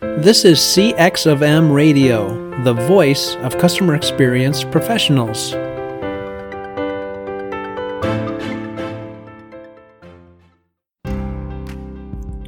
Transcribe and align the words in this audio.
This 0.00 0.46
is 0.46 0.58
CX 0.58 1.30
of 1.30 1.42
M 1.42 1.70
Radio, 1.70 2.62
the 2.64 2.72
voice 2.72 3.36
of 3.36 3.58
customer 3.58 3.94
experience 3.94 4.64
professionals. 4.64 5.52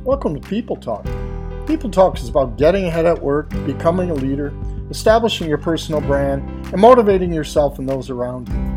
Welcome 0.03 0.41
to 0.41 0.49
People 0.49 0.77
Talk. 0.77 1.05
People 1.67 1.91
Talk 1.91 2.19
is 2.19 2.31
about 2.31 2.57
getting 2.57 2.87
ahead 2.87 3.05
at 3.05 3.21
work, 3.21 3.51
becoming 3.67 4.09
a 4.09 4.15
leader, 4.15 4.55
establishing 4.89 5.47
your 5.47 5.59
personal 5.59 6.01
brand, 6.01 6.43
and 6.73 6.81
motivating 6.81 7.35
yourself 7.35 7.79
and 7.79 7.87
those 7.87 8.09
around 8.09 8.49
you. 8.49 8.72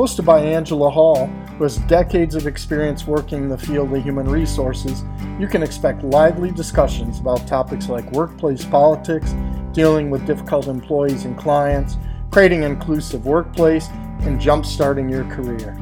Hosted 0.00 0.24
by 0.24 0.40
Angela 0.40 0.88
Hall, 0.88 1.26
who 1.26 1.64
has 1.64 1.76
decades 1.80 2.34
of 2.34 2.46
experience 2.46 3.06
working 3.06 3.42
in 3.42 3.48
the 3.50 3.58
field 3.58 3.92
of 3.92 4.02
human 4.02 4.26
resources, 4.26 5.04
you 5.38 5.46
can 5.46 5.62
expect 5.62 6.02
lively 6.02 6.50
discussions 6.50 7.20
about 7.20 7.46
topics 7.46 7.86
like 7.90 8.10
workplace 8.12 8.64
politics, 8.64 9.34
dealing 9.74 10.08
with 10.08 10.26
difficult 10.26 10.68
employees 10.68 11.26
and 11.26 11.36
clients, 11.36 11.98
creating 12.30 12.64
an 12.64 12.72
inclusive 12.72 13.26
workplace, 13.26 13.88
and 14.20 14.40
jumpstarting 14.40 15.10
your 15.10 15.24
career. 15.24 15.76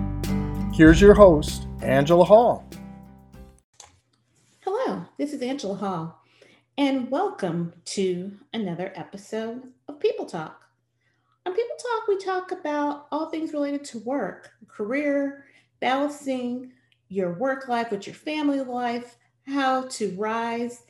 Here's 0.74 1.00
your 1.00 1.14
host, 1.14 1.68
Angela 1.80 2.24
Hall. 2.24 2.68
Hello, 4.62 5.04
this 5.16 5.32
is 5.32 5.42
Angela 5.42 5.76
Hall, 5.76 6.24
and 6.76 7.08
welcome 7.08 7.72
to 7.84 8.32
another 8.52 8.92
episode 8.96 9.62
of 9.86 10.00
People 10.00 10.26
Talk. 10.26 10.67
On 11.48 11.54
People 11.54 11.76
Talk, 11.78 12.08
we 12.08 12.18
talk 12.18 12.52
about 12.52 13.06
all 13.10 13.30
things 13.30 13.54
related 13.54 13.82
to 13.84 14.00
work, 14.00 14.50
career, 14.68 15.46
balancing 15.80 16.74
your 17.08 17.32
work 17.38 17.68
life 17.68 17.90
with 17.90 18.06
your 18.06 18.16
family 18.16 18.60
life, 18.60 19.16
how 19.46 19.86
to 19.92 20.14
rise 20.18 20.82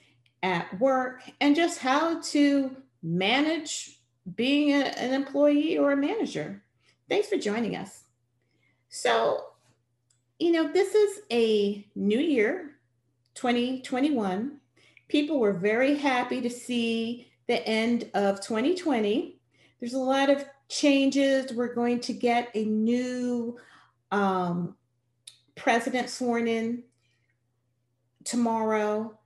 at 0.43 0.77
work, 0.81 1.23
and 1.41 1.55
just 1.55 1.79
how 1.79 2.21
to 2.23 2.77
manage 3.05 4.01
being 4.35 4.73
a, 4.73 4.87
an 4.99 5.15
employee 5.15 5.79
or 5.79 5.93
a 5.93 5.97
manager. 5.97 6.65
Thanks 7.09 7.29
for 7.29 7.37
joining 7.37 7.77
us. 7.77 8.03
So, 8.89 9.45
you 10.41 10.51
know, 10.51 10.73
this 10.73 10.93
is 10.93 11.21
a 11.31 11.87
new 11.95 12.19
year, 12.19 12.73
2021. 13.35 14.59
People 15.07 15.39
were 15.39 15.53
very 15.53 15.95
happy 15.95 16.41
to 16.41 16.51
see 16.51 17.29
the 17.47 17.65
end 17.65 18.11
of 18.13 18.41
2020 18.41 19.38
there's 19.81 19.95
a 19.95 19.99
lot 19.99 20.31
of 20.31 20.45
changes. 20.69 21.53
We're 21.53 21.75
going 21.75 22.01
to 22.01 22.13
get 22.13 22.51
a 22.55 22.65
new 22.65 23.57
um, 24.11 24.77
president 25.57 26.11
sworn 26.11 26.49
in 26.49 26.83
tomorrow. 28.25 29.19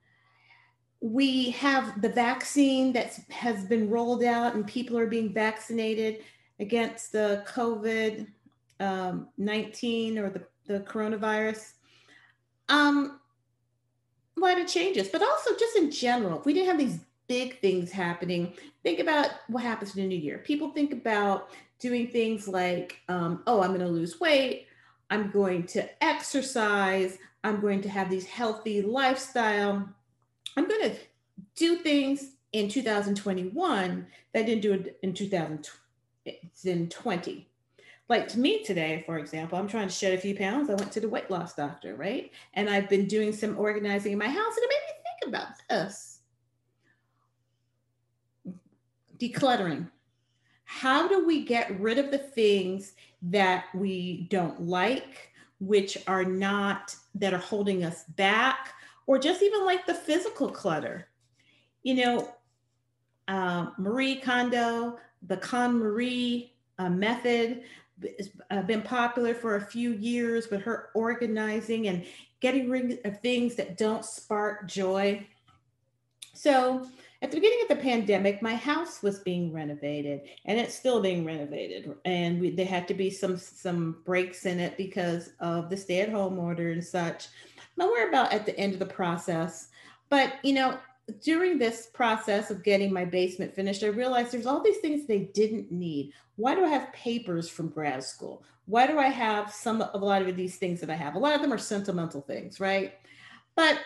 We 1.01 1.51
have 1.51 2.01
the 2.01 2.09
vaccine 2.09 2.93
that 2.93 3.19
has 3.31 3.65
been 3.65 3.91
rolled 3.91 4.23
out, 4.23 4.55
and 4.55 4.67
people 4.67 4.99
are 4.99 5.07
being 5.07 5.33
vaccinated 5.33 6.23
against 6.61 7.13
the 7.13 7.45
COVID 7.49 8.27
um, 8.79 9.29
19 9.39 10.19
or 10.19 10.31
the, 10.31 10.43
the 10.67 10.81
coronavirus. 10.81 11.73
Um, 12.69 13.21
a 14.37 14.41
lot 14.41 14.61
of 14.61 14.67
changes, 14.67 15.09
but 15.09 15.23
also 15.23 15.51
just 15.59 15.77
in 15.77 15.91
general, 15.91 16.39
if 16.39 16.47
we 16.47 16.55
didn't 16.55 16.69
have 16.69 16.79
these 16.79 17.01
big 17.33 17.61
things 17.61 17.91
happening, 17.91 18.53
think 18.83 19.01
about 19.01 19.31
what 19.49 19.63
happens 19.63 19.97
in 19.97 20.03
the 20.03 20.07
new 20.07 20.21
year. 20.21 20.37
People 20.37 20.69
think 20.69 20.93
about 20.93 21.49
doing 21.79 22.07
things 22.07 22.47
like, 22.47 23.01
um, 23.09 23.43
oh, 23.47 23.63
I'm 23.63 23.71
going 23.71 23.81
to 23.81 23.89
lose 23.89 24.21
weight, 24.21 24.67
I'm 25.09 25.31
going 25.31 25.65
to 25.69 25.89
exercise, 26.05 27.17
I'm 27.43 27.63
going 27.63 27.81
to 27.81 27.89
have 27.89 28.11
these 28.11 28.27
healthy 28.27 28.83
lifestyle. 28.83 29.89
I'm 30.59 30.69
going 30.69 30.91
to 30.91 30.97
do 31.57 31.77
things 31.77 32.33
in 32.53 32.69
2021 32.69 34.07
that 34.35 34.39
I 34.39 34.43
didn't 34.43 34.61
do 34.61 34.75
it 34.75 34.99
in 35.03 35.15
2020. 35.15 37.49
Like 38.11 38.29
to 38.29 38.39
me 38.39 38.63
today, 38.63 39.05
for 39.07 39.17
example, 39.17 39.57
I'm 39.57 39.69
trying 39.69 39.89
to 39.89 39.95
shed 39.95 40.13
a 40.13 40.19
few 40.19 40.37
pounds. 40.37 40.69
I 40.69 40.75
went 40.75 40.93
to 40.93 41.01
the 41.01 41.09
weight 41.09 41.31
loss 41.31 41.55
doctor, 41.55 41.97
right? 41.97 42.31
And 42.53 42.69
I've 42.69 42.91
been 42.91 43.07
doing 43.07 43.33
some 43.33 43.59
organizing 43.59 44.13
in 44.13 44.19
my 44.19 44.29
house, 44.29 44.55
and 44.55 44.65
it 44.65 44.69
made 44.69 44.83
me 44.87 44.93
think 45.03 45.23
about 45.35 45.49
this 45.71 46.12
decluttering. 49.23 49.89
How 50.65 51.07
do 51.07 51.25
we 51.25 51.45
get 51.45 51.79
rid 51.81 51.99
of 51.99 52.11
the 52.11 52.19
things 52.19 52.95
that 53.23 53.67
we 53.75 54.27
don't 54.31 54.61
like, 54.63 55.31
which 55.61 55.99
are 56.09 56.25
not, 56.25 56.97
that 57.15 57.33
are 57.33 57.39
holding 57.39 57.85
us 57.85 58.05
back, 58.17 58.75
or 59.07 59.19
just 59.19 59.43
even 59.43 59.65
like 59.65 59.87
the 59.87 59.95
physical 59.95 60.49
clutter? 60.51 61.09
You 61.83 61.95
know, 61.95 62.35
uh, 63.29 63.67
Marie 63.79 64.17
Kondo, 64.17 64.99
the 65.27 65.37
KonMari 65.37 66.51
uh, 66.79 66.91
method, 66.91 67.63
has 68.19 68.31
uh, 68.51 68.63
been 68.63 68.83
popular 68.83 69.35
for 69.35 69.57
a 69.57 69.61
few 69.61 69.93
years 69.93 70.51
with 70.51 70.63
her 70.63 70.89
organizing 70.95 71.87
and 71.87 72.05
getting 72.41 72.69
rid 72.69 72.99
of 73.05 73.21
things 73.21 73.55
that 73.55 73.79
don't 73.79 74.05
spark 74.05 74.67
joy. 74.67 75.25
So, 76.35 76.89
at 77.23 77.31
the 77.31 77.37
beginning 77.37 77.61
of 77.63 77.69
the 77.69 77.83
pandemic, 77.83 78.43
my 78.43 78.57
house 78.57 79.01
was 79.01 79.21
being 79.21 79.53
renovated, 79.53 80.23
and 80.45 80.59
it's 80.59 80.75
still 80.75 81.01
being 81.01 81.25
renovated. 81.25 81.95
And 82.05 82.41
we, 82.41 82.51
there 82.51 82.67
had 82.67 82.89
to 82.89 82.95
be 82.95 83.11
some 83.11 83.39
some 83.39 84.03
breaks 84.05 84.45
in 84.45 84.59
it 84.59 84.77
because 84.77 85.31
of 85.39 85.71
the 85.71 85.77
stay-at-home 85.77 86.39
order 86.39 86.73
and 86.73 86.85
such. 86.85 87.29
Now 87.77 87.87
we're 87.87 88.09
about 88.09 88.33
at 88.33 88.45
the 88.45 88.59
end 88.59 88.73
of 88.73 88.81
the 88.81 88.87
process, 88.87 89.69
but 90.11 90.35
you 90.43 90.53
know, 90.53 90.79
during 91.23 91.59
this 91.59 91.87
process 91.95 92.51
of 92.51 92.65
getting 92.65 92.93
my 92.93 93.05
basement 93.05 93.55
finished, 93.55 93.85
I 93.85 93.89
realized 93.89 94.33
there's 94.33 94.47
all 94.47 94.63
these 94.63 94.79
things 94.79 95.07
they 95.07 95.31
didn't 95.33 95.71
need. 95.71 96.13
Why 96.37 96.57
do 96.57 96.65
I 96.65 96.69
have 96.69 96.93
papers 96.93 97.49
from 97.49 97.69
grad 97.69 98.03
school? 98.03 98.43
Why 98.67 98.87
do 98.87 98.99
I 98.99 99.09
have 99.09 99.53
some 99.53 99.81
of 99.81 100.03
a 100.03 100.05
lot 100.05 100.23
of 100.23 100.37
these 100.37 100.57
things 100.57 100.81
that 100.81 100.91
I 100.91 100.95
have? 100.95 101.15
A 101.15 101.19
lot 101.19 101.35
of 101.35 101.41
them 101.41 101.53
are 101.53 101.59
sentimental 101.59 102.21
things, 102.21 102.59
right? 102.59 102.95
But 103.55 103.79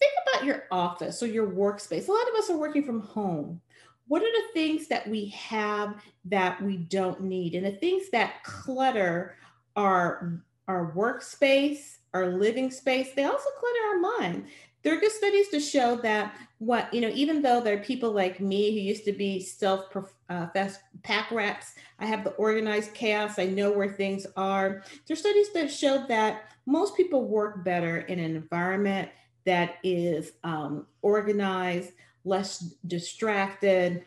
think 0.00 0.12
about 0.26 0.46
your 0.46 0.64
office 0.70 1.22
or 1.22 1.26
your 1.26 1.46
workspace. 1.46 2.08
A 2.08 2.12
lot 2.12 2.28
of 2.28 2.34
us 2.34 2.50
are 2.50 2.58
working 2.58 2.84
from 2.84 3.00
home. 3.00 3.60
What 4.08 4.22
are 4.22 4.32
the 4.32 4.52
things 4.52 4.88
that 4.88 5.06
we 5.06 5.26
have 5.28 6.02
that 6.24 6.60
we 6.62 6.78
don't 6.78 7.22
need? 7.22 7.54
And 7.54 7.64
the 7.64 7.78
things 7.78 8.10
that 8.10 8.42
clutter 8.42 9.36
our, 9.76 10.42
our 10.66 10.92
workspace, 10.92 11.98
our 12.12 12.26
living 12.26 12.70
space, 12.70 13.12
they 13.14 13.24
also 13.24 13.48
clutter 13.58 13.78
our 13.88 14.18
mind. 14.18 14.46
There 14.82 14.96
are 14.96 15.00
good 15.00 15.12
studies 15.12 15.48
to 15.50 15.60
show 15.60 15.96
that 15.96 16.34
what, 16.58 16.92
you 16.92 17.02
know, 17.02 17.10
even 17.14 17.42
though 17.42 17.60
there 17.60 17.78
are 17.78 17.82
people 17.84 18.10
like 18.12 18.40
me 18.40 18.72
who 18.72 18.80
used 18.80 19.04
to 19.04 19.12
be 19.12 19.40
self 19.40 19.94
uh, 20.28 20.46
pack 21.02 21.30
rats, 21.30 21.74
I 21.98 22.06
have 22.06 22.24
the 22.24 22.30
organized 22.32 22.94
chaos, 22.94 23.38
I 23.38 23.46
know 23.46 23.70
where 23.70 23.92
things 23.92 24.26
are. 24.36 24.82
There 25.06 25.14
are 25.14 25.16
studies 25.16 25.52
that 25.52 25.70
show 25.70 26.06
that 26.08 26.44
most 26.66 26.96
people 26.96 27.28
work 27.28 27.62
better 27.62 27.98
in 27.98 28.18
an 28.18 28.36
environment 28.36 29.10
that 29.44 29.76
is 29.82 30.32
um, 30.44 30.86
organized, 31.02 31.92
less 32.24 32.58
distracted. 32.86 34.04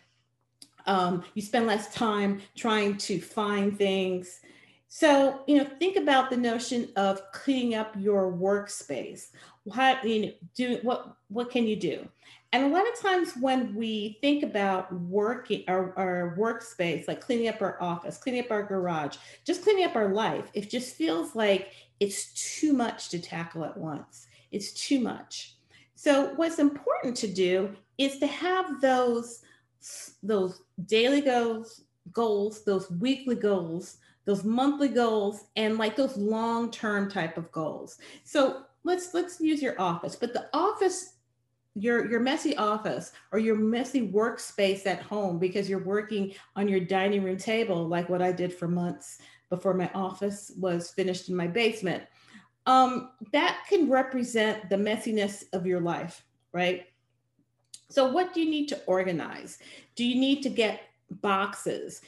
Um, 0.86 1.24
you 1.34 1.42
spend 1.42 1.68
less 1.68 1.94
time 1.94 2.42
trying 2.56 2.98
to 2.98 3.20
find 3.20 3.78
things. 3.78 4.42
So, 4.88 5.42
you 5.48 5.58
know, 5.58 5.68
think 5.80 5.98
about 5.98 6.30
the 6.30 6.38
notion 6.38 6.90
of 6.96 7.32
cleaning 7.32 7.76
up 7.76 7.96
your 7.98 8.32
workspace. 8.32 9.32
What 9.64 10.04
you 10.08 10.26
know, 10.26 10.32
do 10.56 10.80
what 10.84 11.16
what 11.30 11.50
can 11.50 11.66
you 11.66 11.76
do? 11.76 12.08
And 12.54 12.66
a 12.66 12.68
lot 12.68 12.88
of 12.88 13.00
times 13.00 13.34
when 13.42 13.74
we 13.74 14.20
think 14.22 14.44
about 14.44 14.94
working 14.94 15.64
our, 15.68 15.98
our 15.98 16.36
workspace, 16.38 17.08
like 17.08 17.20
cleaning 17.20 17.48
up 17.48 17.60
our 17.64 17.82
office, 17.82 18.20
cleaning 18.20 18.42
up 18.42 18.52
our 18.52 18.62
garage, 18.62 19.18
just 19.44 19.64
cleaning 19.64 19.86
up 19.86 19.96
our 19.96 20.10
life, 20.14 20.52
it 20.54 20.70
just 20.70 20.96
feels 20.96 21.36
like 21.36 21.72
it's 22.00 22.32
too 22.60 22.74
much 22.74 23.10
to 23.10 23.20
tackle 23.20 23.66
at 23.66 23.76
once. 23.76 24.28
It's 24.54 24.72
too 24.72 25.00
much. 25.00 25.56
So 25.96 26.34
what's 26.36 26.60
important 26.60 27.18
to 27.18 27.28
do 27.28 27.76
is 27.98 28.20
to 28.20 28.28
have 28.28 28.80
those 28.82 29.42
those 30.22 30.62
daily 30.86 31.20
goals, 31.20 31.82
goals, 32.14 32.64
those 32.64 32.90
weekly 32.90 33.36
goals, 33.36 33.98
those 34.24 34.46
monthly 34.46 34.88
goals, 34.88 35.46
and 35.58 35.78
like 35.78 35.98
those 35.98 36.16
long-term 36.16 37.12
type 37.12 37.38
of 37.38 37.52
goals. 37.52 37.98
So 38.24 38.64
let's 38.84 39.14
let's 39.14 39.42
use 39.42 39.62
your 39.62 39.80
office, 39.82 40.16
but 40.16 40.34
the 40.34 40.48
office 40.54 41.16
your 41.76 42.10
your 42.10 42.20
messy 42.20 42.56
office 42.56 43.14
or 43.32 43.40
your 43.40 43.56
messy 43.56 44.08
workspace 44.08 44.86
at 44.86 45.02
home 45.02 45.40
because 45.40 45.68
you're 45.68 45.84
working 45.84 46.34
on 46.56 46.68
your 46.68 46.80
dining 46.80 47.24
room 47.24 47.38
table 47.38 47.88
like 47.88 48.10
what 48.10 48.22
I 48.22 48.32
did 48.32 48.54
for 48.54 48.68
months 48.68 49.18
before 49.50 49.74
my 49.74 49.90
office 49.96 50.52
was 50.60 50.92
finished 50.92 51.30
in 51.30 51.36
my 51.36 51.48
basement 51.48 52.04
um, 52.66 53.12
that 53.32 53.66
can 53.70 53.90
represent 53.90 54.70
the 54.70 54.76
messiness 54.76 55.44
of 55.54 55.66
your 55.66 55.82
life, 55.82 56.24
right? 56.52 56.88
So, 57.90 58.12
what 58.12 58.34
do 58.34 58.42
you 58.42 58.50
need 58.50 58.68
to 58.70 58.82
organize? 58.86 59.60
Do 59.96 60.06
you 60.06 60.20
need 60.20 60.42
to 60.44 60.50
get 60.50 60.82
boxes? 61.22 62.02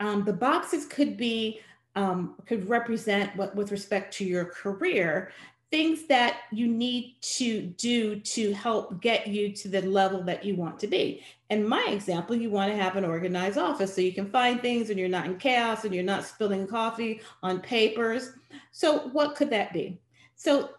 Um, 0.00 0.24
the 0.24 0.32
boxes 0.32 0.86
could 0.86 1.16
be 1.16 1.60
um, 1.96 2.34
could 2.46 2.68
represent 2.68 3.34
what 3.36 3.54
with 3.54 3.70
respect 3.70 4.12
to 4.14 4.24
your 4.24 4.44
career 4.44 5.32
things 5.74 6.06
that 6.06 6.42
you 6.52 6.68
need 6.68 7.16
to 7.20 7.62
do 7.62 8.20
to 8.20 8.52
help 8.52 9.00
get 9.00 9.26
you 9.26 9.50
to 9.50 9.66
the 9.66 9.82
level 9.82 10.22
that 10.22 10.44
you 10.44 10.54
want 10.54 10.78
to 10.78 10.86
be. 10.86 11.20
In 11.54 11.68
my 11.68 11.86
example, 11.88 12.34
you 12.34 12.50
want 12.50 12.72
to 12.72 12.76
have 12.76 12.96
an 12.96 13.04
organized 13.04 13.58
office 13.58 13.94
so 13.94 14.00
you 14.00 14.12
can 14.12 14.28
find 14.28 14.60
things 14.60 14.90
and 14.90 14.98
you're 14.98 15.08
not 15.08 15.26
in 15.26 15.36
chaos 15.36 15.84
and 15.84 15.94
you're 15.94 16.02
not 16.02 16.24
spilling 16.24 16.66
coffee 16.66 17.20
on 17.44 17.60
papers. 17.60 18.32
So, 18.72 19.08
what 19.10 19.36
could 19.36 19.50
that 19.50 19.72
be? 19.72 20.00
So, 20.34 20.70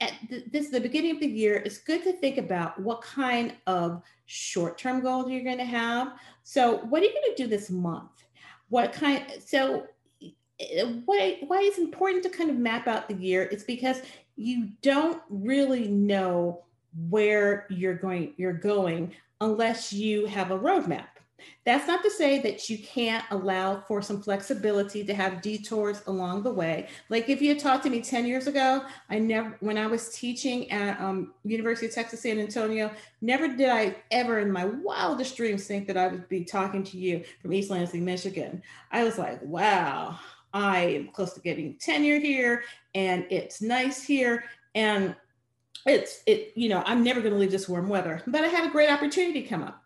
at 0.00 0.12
this 0.50 0.70
the 0.70 0.80
beginning 0.80 1.12
of 1.12 1.20
the 1.20 1.28
year, 1.28 1.62
it's 1.64 1.78
good 1.78 2.02
to 2.02 2.12
think 2.14 2.38
about 2.38 2.80
what 2.80 3.02
kind 3.02 3.54
of 3.68 4.02
short-term 4.26 5.00
goals 5.00 5.30
you're 5.30 5.44
going 5.44 5.58
to 5.58 5.64
have. 5.64 6.14
So, 6.42 6.78
what 6.78 7.02
are 7.02 7.04
you 7.04 7.12
going 7.12 7.36
to 7.36 7.42
do 7.44 7.48
this 7.48 7.70
month? 7.70 8.10
What 8.68 8.92
kind? 8.92 9.24
So, 9.46 9.86
eh, 10.58 10.92
why 11.04 11.38
why 11.46 11.60
it's 11.62 11.78
important 11.78 12.24
to 12.24 12.30
kind 12.30 12.50
of 12.50 12.56
map 12.56 12.88
out 12.88 13.06
the 13.06 13.14
year 13.14 13.44
is 13.44 13.62
because 13.62 14.02
you 14.34 14.70
don't 14.82 15.22
really 15.28 15.86
know 15.86 16.64
where 17.08 17.66
you're 17.70 17.94
going 17.94 18.34
you're 18.36 18.52
going 18.52 19.14
unless 19.40 19.92
you 19.92 20.26
have 20.26 20.50
a 20.50 20.58
roadmap. 20.58 21.06
That's 21.64 21.86
not 21.86 22.02
to 22.02 22.10
say 22.10 22.40
that 22.40 22.68
you 22.68 22.78
can't 22.78 23.24
allow 23.30 23.80
for 23.80 24.02
some 24.02 24.22
flexibility 24.22 25.04
to 25.04 25.14
have 25.14 25.42
detours 25.42 26.02
along 26.06 26.42
the 26.42 26.52
way. 26.52 26.88
Like 27.08 27.28
if 27.28 27.40
you 27.40 27.50
had 27.50 27.58
talked 27.58 27.84
to 27.84 27.90
me 27.90 28.00
10 28.00 28.26
years 28.26 28.46
ago, 28.46 28.84
I 29.08 29.18
never, 29.18 29.56
when 29.60 29.78
I 29.78 29.86
was 29.86 30.10
teaching 30.10 30.70
at 30.70 31.00
um, 31.00 31.34
University 31.44 31.86
of 31.86 31.94
Texas, 31.94 32.22
San 32.22 32.38
Antonio, 32.38 32.90
never 33.20 33.48
did 33.48 33.68
I 33.68 33.96
ever 34.10 34.40
in 34.40 34.50
my 34.50 34.64
wildest 34.64 35.36
dreams 35.36 35.66
think 35.66 35.86
that 35.86 35.96
I 35.96 36.08
would 36.08 36.28
be 36.28 36.44
talking 36.44 36.82
to 36.84 36.98
you 36.98 37.24
from 37.40 37.52
East 37.52 37.70
Lansing, 37.70 38.04
Michigan. 38.04 38.62
I 38.90 39.04
was 39.04 39.18
like, 39.18 39.40
wow, 39.42 40.18
I 40.52 40.78
am 40.80 41.08
close 41.08 41.34
to 41.34 41.40
getting 41.40 41.76
tenure 41.76 42.18
here 42.18 42.64
and 42.94 43.26
it's 43.30 43.62
nice 43.62 44.02
here. 44.02 44.44
And 44.74 45.14
it's, 45.86 46.22
it, 46.26 46.52
you 46.54 46.68
know, 46.68 46.82
I'm 46.86 47.02
never 47.02 47.20
going 47.20 47.32
to 47.32 47.38
leave 47.38 47.50
this 47.50 47.68
warm 47.68 47.88
weather, 47.88 48.22
but 48.26 48.44
I 48.44 48.48
had 48.48 48.68
a 48.68 48.72
great 48.72 48.90
opportunity 48.90 49.42
come 49.42 49.62
up. 49.62 49.82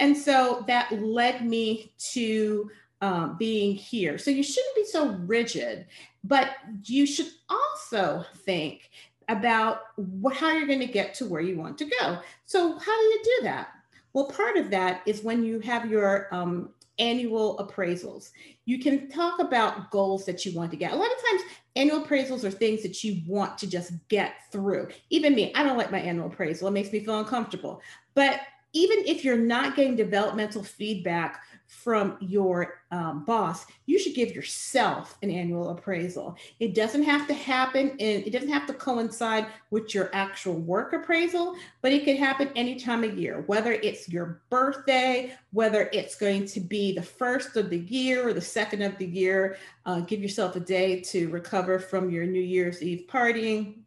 And 0.00 0.16
so 0.16 0.64
that 0.66 0.90
led 0.92 1.46
me 1.46 1.92
to 2.12 2.70
um, 3.00 3.36
being 3.38 3.74
here. 3.74 4.18
So 4.18 4.30
you 4.30 4.42
shouldn't 4.42 4.74
be 4.74 4.84
so 4.84 5.10
rigid, 5.26 5.86
but 6.24 6.52
you 6.84 7.06
should 7.06 7.28
also 7.48 8.24
think 8.38 8.90
about 9.28 9.80
what, 9.96 10.34
how 10.34 10.52
you're 10.52 10.66
going 10.66 10.80
to 10.80 10.86
get 10.86 11.14
to 11.14 11.26
where 11.26 11.40
you 11.40 11.58
want 11.58 11.78
to 11.78 11.90
go. 12.00 12.18
So, 12.46 12.78
how 12.78 13.00
do 13.00 13.04
you 13.04 13.22
do 13.24 13.44
that? 13.44 13.68
Well, 14.12 14.26
part 14.26 14.56
of 14.56 14.70
that 14.70 15.02
is 15.06 15.22
when 15.22 15.44
you 15.44 15.60
have 15.60 15.90
your 15.90 16.28
um, 16.34 16.70
annual 16.98 17.58
appraisals. 17.58 18.30
You 18.64 18.78
can 18.78 19.08
talk 19.08 19.40
about 19.40 19.90
goals 19.90 20.24
that 20.26 20.44
you 20.44 20.56
want 20.56 20.70
to 20.70 20.76
get. 20.76 20.92
A 20.92 20.96
lot 20.96 21.10
of 21.10 21.30
times, 21.30 21.42
annual 21.76 22.04
appraisals 22.04 22.44
are 22.44 22.50
things 22.50 22.82
that 22.82 23.02
you 23.02 23.22
want 23.26 23.58
to 23.58 23.66
just 23.66 23.92
get 24.08 24.34
through. 24.50 24.88
Even 25.10 25.34
me, 25.34 25.52
I 25.54 25.62
don't 25.62 25.76
like 25.76 25.90
my 25.90 26.00
annual 26.00 26.28
appraisal, 26.28 26.68
it 26.68 26.72
makes 26.72 26.92
me 26.92 27.00
feel 27.00 27.18
uncomfortable. 27.18 27.80
But 28.14 28.40
even 28.72 28.98
if 29.06 29.24
you're 29.24 29.36
not 29.36 29.76
getting 29.76 29.96
developmental 29.96 30.62
feedback 30.62 31.42
from 31.82 32.16
your 32.20 32.80
um, 32.90 33.24
boss, 33.24 33.66
you 33.86 33.98
should 33.98 34.14
give 34.14 34.34
yourself 34.34 35.18
an 35.22 35.30
annual 35.30 35.70
appraisal. 35.70 36.36
It 36.60 36.74
doesn't 36.74 37.02
have 37.02 37.26
to 37.26 37.34
happen 37.34 37.90
and 37.90 38.24
it 38.24 38.30
doesn't 38.30 38.48
have 38.48 38.66
to 38.68 38.72
coincide 38.72 39.46
with 39.70 39.94
your 39.94 40.08
actual 40.14 40.54
work 40.54 40.92
appraisal, 40.92 41.56
but 41.82 41.92
it 41.92 42.04
can 42.04 42.16
happen 42.16 42.50
any 42.54 42.76
time 42.76 43.04
of 43.04 43.18
year, 43.18 43.42
whether 43.46 43.72
it's 43.72 44.08
your 44.08 44.42
birthday, 44.48 45.34
whether 45.52 45.90
it's 45.92 46.14
going 46.14 46.46
to 46.46 46.60
be 46.60 46.94
the 46.94 47.02
first 47.02 47.56
of 47.56 47.68
the 47.68 47.80
year 47.80 48.26
or 48.26 48.32
the 48.32 48.40
second 48.40 48.82
of 48.82 48.96
the 48.96 49.06
year. 49.06 49.58
Uh, 49.84 50.00
give 50.00 50.20
yourself 50.20 50.56
a 50.56 50.60
day 50.60 51.00
to 51.00 51.28
recover 51.28 51.78
from 51.78 52.08
your 52.08 52.24
New 52.24 52.40
Year's 52.40 52.82
Eve 52.82 53.04
partying. 53.08 53.80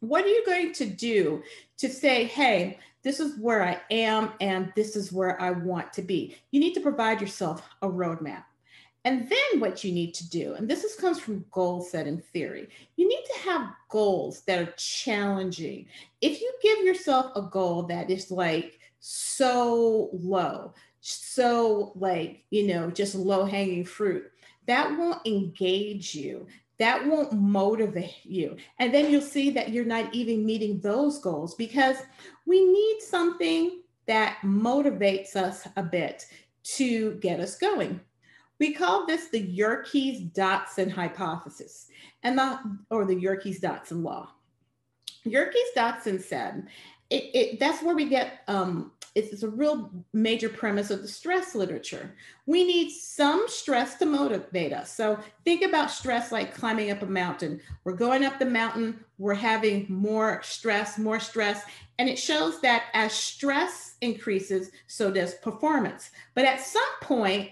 What 0.00 0.24
are 0.24 0.28
you 0.28 0.44
going 0.46 0.72
to 0.74 0.86
do 0.86 1.42
to 1.78 1.88
say, 1.88 2.24
hey, 2.24 2.78
this 3.02 3.20
is 3.20 3.38
where 3.38 3.62
I 3.62 3.80
am 3.90 4.32
and 4.40 4.72
this 4.74 4.96
is 4.96 5.12
where 5.12 5.40
I 5.40 5.50
want 5.50 5.92
to 5.94 6.02
be. 6.02 6.36
You 6.50 6.60
need 6.60 6.74
to 6.74 6.80
provide 6.80 7.20
yourself 7.20 7.68
a 7.82 7.88
roadmap. 7.88 8.44
And 9.04 9.28
then 9.28 9.60
what 9.60 9.84
you 9.84 9.92
need 9.92 10.12
to 10.14 10.28
do, 10.28 10.54
and 10.54 10.68
this 10.68 10.84
is, 10.84 10.96
comes 10.96 11.18
from 11.18 11.44
goal 11.50 11.80
setting 11.80 12.18
theory, 12.18 12.68
you 12.96 13.08
need 13.08 13.24
to 13.24 13.48
have 13.48 13.70
goals 13.88 14.42
that 14.42 14.58
are 14.58 14.74
challenging. 14.76 15.86
If 16.20 16.40
you 16.40 16.52
give 16.62 16.84
yourself 16.84 17.32
a 17.36 17.42
goal 17.42 17.84
that 17.84 18.10
is 18.10 18.30
like 18.30 18.80
so 19.00 20.10
low, 20.12 20.74
so 21.00 21.92
like, 21.94 22.44
you 22.50 22.66
know, 22.66 22.90
just 22.90 23.14
low 23.14 23.44
hanging 23.44 23.84
fruit, 23.84 24.30
that 24.66 24.98
won't 24.98 25.26
engage 25.26 26.14
you 26.14 26.46
that 26.78 27.06
won't 27.06 27.32
motivate 27.32 28.24
you. 28.24 28.56
And 28.78 28.94
then 28.94 29.10
you'll 29.10 29.20
see 29.20 29.50
that 29.50 29.70
you're 29.70 29.84
not 29.84 30.14
even 30.14 30.46
meeting 30.46 30.80
those 30.80 31.18
goals 31.18 31.54
because 31.54 31.96
we 32.46 32.64
need 32.64 33.00
something 33.00 33.82
that 34.06 34.38
motivates 34.44 35.36
us 35.36 35.66
a 35.76 35.82
bit 35.82 36.26
to 36.62 37.14
get 37.14 37.40
us 37.40 37.56
going. 37.56 38.00
We 38.58 38.72
call 38.72 39.06
this 39.06 39.28
the 39.28 39.40
Yerkes 39.40 40.32
Dodson 40.32 40.90
hypothesis 40.90 41.88
and 42.22 42.38
the 42.38 42.58
or 42.90 43.04
the 43.04 43.14
Yerkes 43.14 43.60
Dodson 43.60 44.02
law. 44.02 44.30
Yerkes 45.24 45.74
Dodson 45.74 46.18
said 46.18 46.66
it, 47.10 47.30
it, 47.34 47.60
that's 47.60 47.82
where 47.82 47.94
we 47.94 48.06
get 48.06 48.40
um, 48.48 48.92
it's, 49.18 49.32
it's, 49.32 49.42
a 49.42 49.48
real 49.48 49.90
major 50.12 50.48
premise 50.48 50.90
of 50.90 51.02
the 51.02 51.08
stress 51.08 51.54
literature. 51.54 52.14
We 52.46 52.64
need 52.64 52.90
some 52.90 53.44
stress 53.48 53.96
to 53.96 54.06
motivate 54.06 54.72
us. 54.72 54.94
So 54.94 55.18
think 55.44 55.62
about 55.62 55.90
stress 55.90 56.30
like 56.30 56.54
climbing 56.54 56.90
up 56.92 57.02
a 57.02 57.06
mountain. 57.06 57.60
We're 57.82 57.94
going 57.94 58.24
up 58.24 58.38
the 58.38 58.46
mountain, 58.46 59.04
we're 59.18 59.34
having 59.34 59.86
more 59.88 60.40
stress, 60.44 60.98
more 60.98 61.18
stress, 61.18 61.64
and 61.98 62.08
it 62.08 62.18
shows 62.18 62.60
that 62.60 62.84
as 62.94 63.12
stress 63.12 63.96
increases, 64.00 64.70
so 64.86 65.10
does 65.10 65.34
performance. 65.34 66.10
But 66.34 66.44
at 66.44 66.60
some 66.60 66.82
point, 67.02 67.50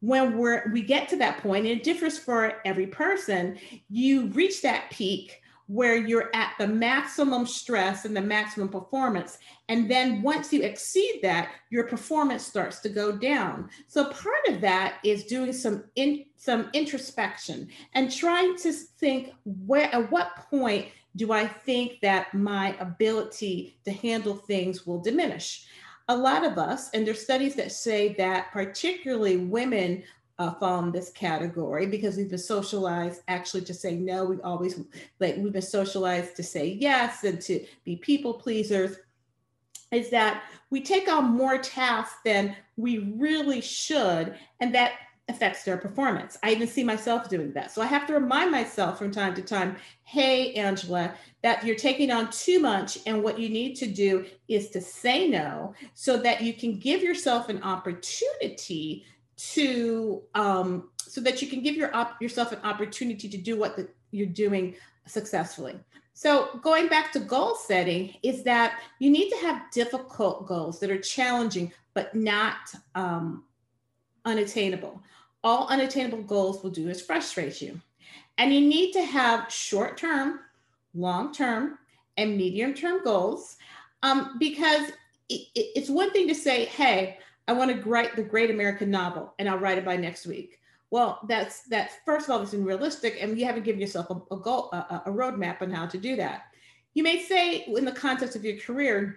when 0.00 0.38
we're 0.38 0.70
we 0.72 0.82
get 0.82 1.08
to 1.08 1.16
that 1.16 1.38
point, 1.38 1.66
and 1.66 1.76
it 1.76 1.82
differs 1.82 2.18
for 2.18 2.54
every 2.64 2.86
person, 2.86 3.58
you 3.90 4.28
reach 4.28 4.62
that 4.62 4.90
peak 4.90 5.39
where 5.70 5.94
you're 5.94 6.30
at 6.34 6.52
the 6.58 6.66
maximum 6.66 7.46
stress 7.46 8.04
and 8.04 8.16
the 8.16 8.20
maximum 8.20 8.68
performance. 8.68 9.38
And 9.68 9.88
then 9.88 10.20
once 10.20 10.52
you 10.52 10.62
exceed 10.62 11.20
that, 11.22 11.52
your 11.70 11.84
performance 11.84 12.44
starts 12.44 12.80
to 12.80 12.88
go 12.88 13.12
down. 13.12 13.70
So 13.86 14.06
part 14.06 14.48
of 14.48 14.60
that 14.62 14.96
is 15.04 15.26
doing 15.26 15.52
some 15.52 15.84
in, 15.94 16.24
some 16.34 16.70
introspection 16.72 17.68
and 17.94 18.10
trying 18.10 18.56
to 18.56 18.72
think 18.72 19.32
where 19.44 19.94
at 19.94 20.10
what 20.10 20.34
point 20.50 20.88
do 21.14 21.30
I 21.30 21.46
think 21.46 22.00
that 22.00 22.34
my 22.34 22.74
ability 22.80 23.78
to 23.84 23.92
handle 23.92 24.34
things 24.34 24.84
will 24.84 25.00
diminish? 25.00 25.66
A 26.08 26.16
lot 26.16 26.44
of 26.44 26.58
us, 26.58 26.90
and 26.94 27.06
there's 27.06 27.22
studies 27.22 27.54
that 27.54 27.70
say 27.70 28.14
that 28.14 28.50
particularly 28.50 29.36
women 29.36 30.02
uh, 30.40 30.78
in 30.78 30.90
this 30.90 31.10
category 31.10 31.86
because 31.86 32.16
we've 32.16 32.30
been 32.30 32.38
socialized 32.38 33.20
actually 33.28 33.60
to 33.60 33.74
say 33.74 33.94
no. 33.94 34.24
We 34.24 34.40
always 34.40 34.80
like 35.20 35.36
we've 35.36 35.52
been 35.52 35.62
socialized 35.62 36.34
to 36.36 36.42
say 36.42 36.78
yes 36.80 37.24
and 37.24 37.40
to 37.42 37.64
be 37.84 37.96
people 37.96 38.34
pleasers. 38.34 38.96
Is 39.92 40.08
that 40.10 40.44
we 40.70 40.80
take 40.80 41.10
on 41.10 41.24
more 41.24 41.58
tasks 41.58 42.20
than 42.24 42.56
we 42.76 43.12
really 43.18 43.60
should, 43.60 44.36
and 44.60 44.74
that 44.74 44.92
affects 45.28 45.62
their 45.62 45.76
performance. 45.76 46.38
I 46.42 46.52
even 46.52 46.68
see 46.68 46.84
myself 46.84 47.28
doing 47.28 47.52
that. 47.52 47.70
So 47.70 47.82
I 47.82 47.86
have 47.86 48.06
to 48.06 48.14
remind 48.14 48.50
myself 48.50 48.98
from 48.98 49.10
time 49.10 49.34
to 49.34 49.42
time, 49.42 49.76
hey, 50.04 50.54
Angela, 50.54 51.14
that 51.42 51.64
you're 51.64 51.76
taking 51.76 52.10
on 52.10 52.30
too 52.30 52.60
much. 52.60 52.98
And 53.06 53.22
what 53.22 53.38
you 53.38 53.48
need 53.48 53.74
to 53.76 53.86
do 53.86 54.26
is 54.48 54.70
to 54.70 54.80
say 54.80 55.28
no 55.28 55.74
so 55.94 56.16
that 56.18 56.40
you 56.40 56.52
can 56.52 56.78
give 56.78 57.02
yourself 57.02 57.48
an 57.48 57.62
opportunity 57.62 59.04
to 59.40 60.22
um, 60.34 60.90
so 60.98 61.20
that 61.20 61.40
you 61.40 61.48
can 61.48 61.62
give 61.62 61.74
your 61.74 61.94
op- 61.94 62.20
yourself 62.20 62.52
an 62.52 62.58
opportunity 62.62 63.28
to 63.28 63.38
do 63.38 63.56
what 63.56 63.76
the, 63.76 63.88
you're 64.10 64.26
doing 64.26 64.74
successfully. 65.06 65.76
So 66.12 66.60
going 66.62 66.88
back 66.88 67.12
to 67.12 67.20
goal 67.20 67.54
setting 67.54 68.14
is 68.22 68.42
that 68.44 68.80
you 68.98 69.10
need 69.10 69.30
to 69.30 69.36
have 69.36 69.70
difficult 69.72 70.46
goals 70.46 70.78
that 70.80 70.90
are 70.90 71.00
challenging 71.00 71.72
but 71.94 72.14
not 72.14 72.56
um, 72.94 73.44
unattainable. 74.26 75.02
All 75.42 75.66
unattainable 75.68 76.22
goals 76.22 76.62
will 76.62 76.70
do 76.70 76.88
is 76.90 77.00
frustrate 77.00 77.62
you. 77.62 77.80
And 78.36 78.52
you 78.52 78.60
need 78.60 78.92
to 78.92 79.02
have 79.02 79.50
short 79.50 79.96
term, 79.96 80.40
long 80.94 81.32
term, 81.32 81.78
and 82.18 82.36
medium 82.36 82.74
term 82.74 83.02
goals 83.02 83.56
um, 84.02 84.36
because 84.38 84.90
it, 85.30 85.46
it, 85.54 85.72
it's 85.76 85.88
one 85.88 86.10
thing 86.10 86.28
to 86.28 86.34
say, 86.34 86.66
hey, 86.66 87.18
I 87.50 87.52
want 87.52 87.72
to 87.72 87.88
write 87.88 88.14
the 88.14 88.22
great 88.22 88.48
American 88.48 88.92
novel 88.92 89.34
and 89.40 89.48
I'll 89.48 89.58
write 89.58 89.76
it 89.76 89.84
by 89.84 89.96
next 89.96 90.24
week. 90.24 90.60
Well, 90.92 91.18
that's 91.28 91.62
that's 91.62 91.94
first 92.06 92.28
of 92.28 92.30
all, 92.30 92.42
it's 92.42 92.52
unrealistic, 92.52 93.18
and 93.20 93.36
you 93.36 93.44
haven't 93.44 93.64
given 93.64 93.80
yourself 93.80 94.08
a, 94.08 94.34
a 94.34 94.38
goal, 94.38 94.70
a, 94.72 95.02
a 95.06 95.10
roadmap 95.10 95.60
on 95.60 95.68
how 95.68 95.86
to 95.86 95.98
do 95.98 96.14
that. 96.14 96.44
You 96.94 97.02
may 97.02 97.20
say, 97.20 97.64
in 97.66 97.84
the 97.84 97.90
context 97.90 98.36
of 98.36 98.44
your 98.44 98.56
career, 98.58 99.16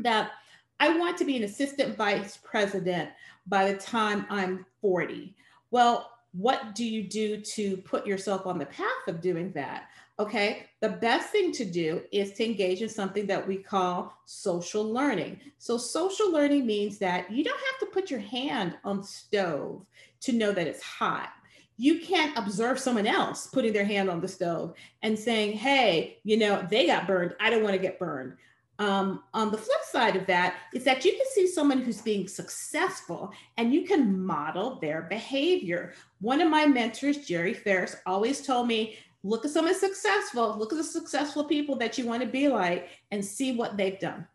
that 0.00 0.32
I 0.80 0.98
want 0.98 1.16
to 1.16 1.24
be 1.24 1.38
an 1.38 1.44
assistant 1.44 1.96
vice 1.96 2.36
president 2.36 3.08
by 3.46 3.72
the 3.72 3.78
time 3.78 4.26
I'm 4.28 4.66
40. 4.82 5.34
Well, 5.70 6.10
what 6.32 6.74
do 6.74 6.84
you 6.84 7.04
do 7.04 7.40
to 7.40 7.78
put 7.78 8.06
yourself 8.06 8.46
on 8.46 8.58
the 8.58 8.66
path 8.66 9.08
of 9.08 9.22
doing 9.22 9.50
that? 9.52 9.88
Okay, 10.18 10.64
the 10.80 10.88
best 10.88 11.28
thing 11.28 11.52
to 11.52 11.64
do 11.66 12.00
is 12.10 12.32
to 12.32 12.44
engage 12.44 12.80
in 12.80 12.88
something 12.88 13.26
that 13.26 13.46
we 13.46 13.58
call 13.58 14.16
social 14.24 14.82
learning. 14.82 15.38
So, 15.58 15.76
social 15.76 16.32
learning 16.32 16.64
means 16.64 16.96
that 16.98 17.30
you 17.30 17.44
don't 17.44 17.58
have 17.58 17.80
to 17.80 17.94
put 17.94 18.10
your 18.10 18.20
hand 18.20 18.76
on 18.82 19.02
stove 19.02 19.84
to 20.20 20.32
know 20.32 20.52
that 20.52 20.66
it's 20.66 20.82
hot. 20.82 21.28
You 21.76 22.00
can't 22.00 22.36
observe 22.38 22.78
someone 22.78 23.06
else 23.06 23.46
putting 23.46 23.74
their 23.74 23.84
hand 23.84 24.08
on 24.08 24.22
the 24.22 24.28
stove 24.28 24.72
and 25.02 25.18
saying, 25.18 25.52
hey, 25.58 26.18
you 26.24 26.38
know, 26.38 26.66
they 26.70 26.86
got 26.86 27.06
burned. 27.06 27.34
I 27.38 27.50
don't 27.50 27.62
want 27.62 27.74
to 27.74 27.82
get 27.82 27.98
burned. 27.98 28.36
Um, 28.78 29.22
on 29.32 29.50
the 29.50 29.58
flip 29.58 29.80
side 29.90 30.16
of 30.16 30.26
that 30.26 30.56
is 30.74 30.84
that 30.84 31.04
you 31.04 31.12
can 31.12 31.26
see 31.32 31.46
someone 31.46 31.80
who's 31.80 32.02
being 32.02 32.28
successful 32.28 33.32
and 33.56 33.72
you 33.72 33.84
can 33.84 34.24
model 34.24 34.78
their 34.80 35.02
behavior. 35.02 35.92
One 36.20 36.40
of 36.40 36.50
my 36.50 36.66
mentors, 36.66 37.26
Jerry 37.26 37.54
Ferris, 37.54 37.96
always 38.06 38.42
told 38.42 38.68
me 38.68 38.98
look 39.26 39.44
at 39.44 39.50
someone 39.50 39.74
successful, 39.74 40.56
look 40.58 40.72
at 40.72 40.78
the 40.78 40.84
successful 40.84 41.44
people 41.44 41.76
that 41.76 41.98
you 41.98 42.06
want 42.06 42.22
to 42.22 42.28
be 42.28 42.48
like 42.48 42.88
and 43.10 43.24
see 43.24 43.56
what 43.56 43.76
they've 43.76 43.98
done. 43.98 44.26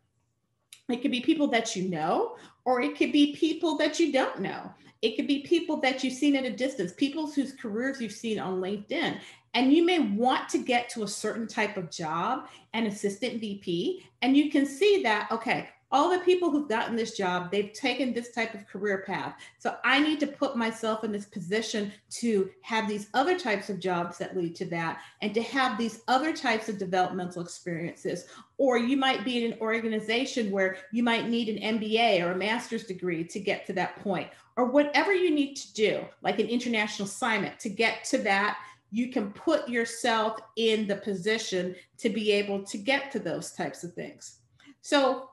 It 0.88 1.00
could 1.00 1.10
be 1.10 1.20
people 1.20 1.48
that 1.48 1.74
you 1.74 1.88
know, 1.88 2.36
or 2.64 2.80
it 2.80 2.96
could 2.96 3.12
be 3.12 3.34
people 3.34 3.76
that 3.78 3.98
you 3.98 4.12
don't 4.12 4.40
know. 4.40 4.72
It 5.00 5.16
could 5.16 5.26
be 5.26 5.40
people 5.40 5.78
that 5.78 6.04
you've 6.04 6.14
seen 6.14 6.36
at 6.36 6.44
a 6.44 6.50
distance, 6.50 6.92
people 6.92 7.26
whose 7.26 7.54
careers 7.54 8.00
you've 8.00 8.12
seen 8.12 8.38
on 8.38 8.60
LinkedIn. 8.60 9.18
And 9.54 9.72
you 9.72 9.84
may 9.84 9.98
want 9.98 10.48
to 10.50 10.58
get 10.58 10.88
to 10.90 11.02
a 11.02 11.08
certain 11.08 11.46
type 11.46 11.76
of 11.76 11.90
job, 11.90 12.48
an 12.72 12.86
assistant 12.86 13.40
VP, 13.40 14.04
and 14.22 14.36
you 14.36 14.50
can 14.50 14.64
see 14.64 15.02
that, 15.02 15.30
okay, 15.30 15.68
all 15.92 16.10
the 16.10 16.24
people 16.24 16.50
who've 16.50 16.68
gotten 16.68 16.96
this 16.96 17.16
job, 17.16 17.50
they've 17.50 17.72
taken 17.72 18.12
this 18.12 18.32
type 18.32 18.54
of 18.54 18.66
career 18.66 19.04
path. 19.06 19.36
So 19.58 19.76
I 19.84 20.00
need 20.00 20.18
to 20.20 20.26
put 20.26 20.56
myself 20.56 21.04
in 21.04 21.12
this 21.12 21.26
position 21.26 21.92
to 22.12 22.50
have 22.62 22.88
these 22.88 23.08
other 23.14 23.38
types 23.38 23.68
of 23.68 23.78
jobs 23.78 24.18
that 24.18 24.36
lead 24.36 24.56
to 24.56 24.64
that 24.66 25.00
and 25.20 25.34
to 25.34 25.42
have 25.42 25.76
these 25.76 26.00
other 26.08 26.34
types 26.34 26.68
of 26.68 26.78
developmental 26.78 27.42
experiences. 27.42 28.26
Or 28.56 28.78
you 28.78 28.96
might 28.96 29.24
be 29.24 29.44
in 29.44 29.52
an 29.52 29.58
organization 29.60 30.50
where 30.50 30.78
you 30.92 31.02
might 31.02 31.28
need 31.28 31.48
an 31.48 31.78
MBA 31.78 32.22
or 32.24 32.32
a 32.32 32.36
master's 32.36 32.84
degree 32.84 33.24
to 33.24 33.38
get 33.38 33.66
to 33.66 33.72
that 33.74 34.02
point, 34.02 34.28
or 34.56 34.66
whatever 34.66 35.14
you 35.14 35.30
need 35.30 35.54
to 35.56 35.72
do, 35.74 36.04
like 36.22 36.38
an 36.38 36.48
international 36.48 37.06
assignment 37.06 37.58
to 37.60 37.68
get 37.68 38.04
to 38.04 38.18
that 38.18 38.58
you 38.92 39.10
can 39.10 39.32
put 39.32 39.68
yourself 39.68 40.38
in 40.56 40.86
the 40.86 40.96
position 40.96 41.74
to 41.96 42.10
be 42.10 42.30
able 42.30 42.62
to 42.62 42.76
get 42.76 43.10
to 43.10 43.18
those 43.18 43.52
types 43.52 43.82
of 43.82 43.94
things. 43.94 44.40
So 44.82 45.30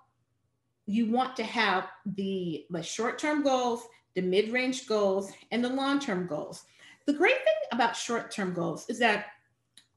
you 0.89 1.11
want 1.11 1.35
to 1.35 1.43
have 1.43 1.87
the, 2.15 2.65
the 2.71 2.81
short-term 2.81 3.43
goals, 3.43 3.83
the 4.15 4.21
mid-range 4.21 4.87
goals, 4.87 5.31
and 5.51 5.63
the 5.63 5.69
long-term 5.69 6.25
goals. 6.25 6.63
The 7.05 7.13
great 7.13 7.37
thing 7.37 7.69
about 7.71 7.95
short-term 7.95 8.55
goals 8.55 8.89
is 8.89 8.97
that 8.97 9.27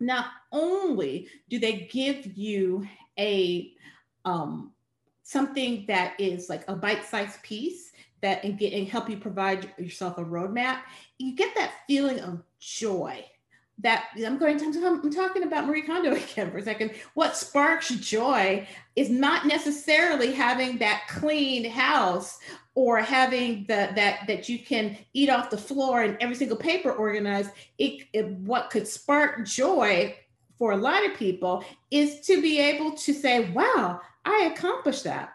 not 0.01 0.27
only 0.53 1.29
do 1.49 1.59
they 1.59 1.89
give 1.91 2.37
you 2.37 2.87
a 3.19 3.73
um, 4.27 4.73
something 5.23 5.87
that 5.89 6.15
is 6.19 6.51
like 6.51 6.65
a 6.69 6.77
bite-sized 6.77 7.43
piece 7.43 7.93
that 8.21 8.45
and 8.45 8.59
get 8.59 8.75
and 8.75 8.87
help 8.87 9.09
you 9.09 9.17
provide 9.17 9.73
yourself 9.79 10.19
a 10.19 10.25
roadmap, 10.25 10.81
you 11.17 11.35
get 11.35 11.55
that 11.55 11.73
feeling 11.87 12.21
of 12.21 12.43
joy 12.61 13.25
that 13.79 14.09
I'm 14.25 14.38
going 14.38 14.59
to, 14.59 14.87
I'm 14.87 15.11
talking 15.11 15.43
about 15.43 15.67
Marie 15.67 15.83
Kondo 15.83 16.12
again 16.14 16.50
for 16.50 16.59
a 16.59 16.62
second. 16.62 16.93
What 17.14 17.37
sparks 17.37 17.88
joy 17.88 18.67
is 18.97 19.11
not 19.11 19.47
necessarily 19.47 20.33
having 20.33 20.79
that 20.79 21.02
clean 21.09 21.69
house 21.69 22.38
or 22.75 22.99
having 22.99 23.64
the, 23.69 23.91
that, 23.95 24.26
that 24.26 24.49
you 24.49 24.59
can 24.59 24.97
eat 25.14 25.29
off 25.29 25.50
the 25.50 25.59
floor 25.59 26.02
and 26.02 26.17
every 26.21 26.35
single 26.35 26.57
paper 26.57 26.93
organized. 26.93 27.50
It, 27.79 28.07
it, 28.12 28.29
what 28.29 28.71
could 28.71 28.87
spark 28.87 29.47
joy 29.47 30.17
for 30.59 30.73
a 30.73 30.76
lot 30.76 31.05
of 31.05 31.17
people 31.17 31.64
is 31.91 32.21
to 32.21 32.41
be 32.41 32.61
able 32.61 32.93
to 32.93 33.12
say, 33.12 33.50
wow, 33.50 34.00
I 34.25 34.52
accomplished 34.55 35.05
that. 35.05 35.35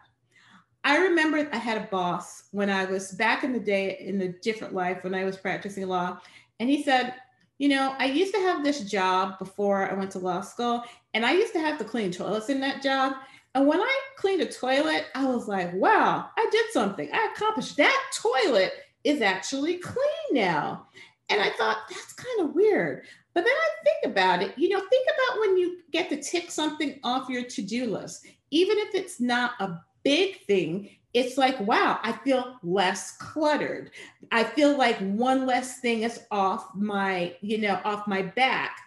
I 0.84 1.00
remember 1.00 1.50
I 1.52 1.58
had 1.58 1.78
a 1.78 1.88
boss 1.92 2.44
when 2.52 2.70
I 2.70 2.86
was 2.86 3.12
back 3.12 3.44
in 3.44 3.52
the 3.52 3.60
day 3.60 3.98
in 4.00 4.22
a 4.22 4.30
different 4.30 4.74
life 4.74 5.04
when 5.04 5.14
I 5.14 5.26
was 5.26 5.36
practicing 5.36 5.86
law. 5.86 6.22
And 6.62 6.70
he 6.70 6.82
said, 6.82 7.14
you 7.58 7.70
know, 7.70 7.96
I 7.98 8.06
used 8.06 8.34
to 8.34 8.42
have 8.42 8.64
this 8.64 8.82
job 8.82 9.40
before 9.40 9.90
I 9.90 9.94
went 9.94 10.12
to 10.12 10.20
law 10.20 10.42
school, 10.42 10.84
and 11.14 11.26
I 11.26 11.34
used 11.34 11.54
to 11.54 11.60
have 11.60 11.78
to 11.80 11.84
clean 11.84 12.12
toilets 12.12 12.50
in 12.50 12.60
that 12.62 12.84
job. 12.84 13.14
And 13.56 13.66
when 13.66 13.80
I 13.80 14.00
cleaned 14.18 14.42
a 14.42 14.52
toilet, 14.52 15.06
I 15.16 15.26
was 15.26 15.48
like, 15.48 15.74
wow, 15.74 16.30
I 16.38 16.48
did 16.52 16.66
something. 16.72 17.10
I 17.12 17.34
accomplished 17.36 17.78
that 17.78 18.12
toilet 18.16 18.74
is 19.04 19.22
actually 19.22 19.78
clean 19.78 20.28
now. 20.32 20.88
And 21.30 21.42
I 21.42 21.50
thought, 21.52 21.78
that's 21.90 22.14
kind 22.14 22.48
of 22.48 22.56
weird. 22.56 23.06
But 23.34 23.44
then 23.44 23.54
I 23.54 23.70
think 23.84 24.12
about 24.12 24.42
it, 24.42 24.58
you 24.58 24.70
know, 24.70 24.80
think 24.80 25.08
about 25.08 25.40
when 25.40 25.58
you 25.58 25.80
get 25.92 26.10
to 26.10 26.22
tick 26.22 26.52
something 26.52 27.00
off 27.04 27.30
your 27.30 27.44
to 27.44 27.62
do 27.62 27.86
list, 27.86 28.26
even 28.52 28.78
if 28.78 28.96
it's 28.96 29.20
not 29.20 29.52
a 29.60 29.80
big 30.04 30.42
thing, 30.42 30.90
it's 31.14 31.38
like, 31.38 31.60
wow, 31.62 32.00
I 32.04 32.12
feel 32.12 32.58
less 32.64 33.18
cluttered. 33.18 33.92
I 34.32 34.44
feel 34.44 34.78
like 34.78 34.98
one 35.00 35.46
less 35.46 35.80
thing 35.80 36.04
is 36.04 36.22
off 36.32 36.76
my, 36.76 37.36
you 37.42 37.58
know, 37.58 37.80
off 37.84 38.08
my 38.08 38.22
back. 38.22 38.78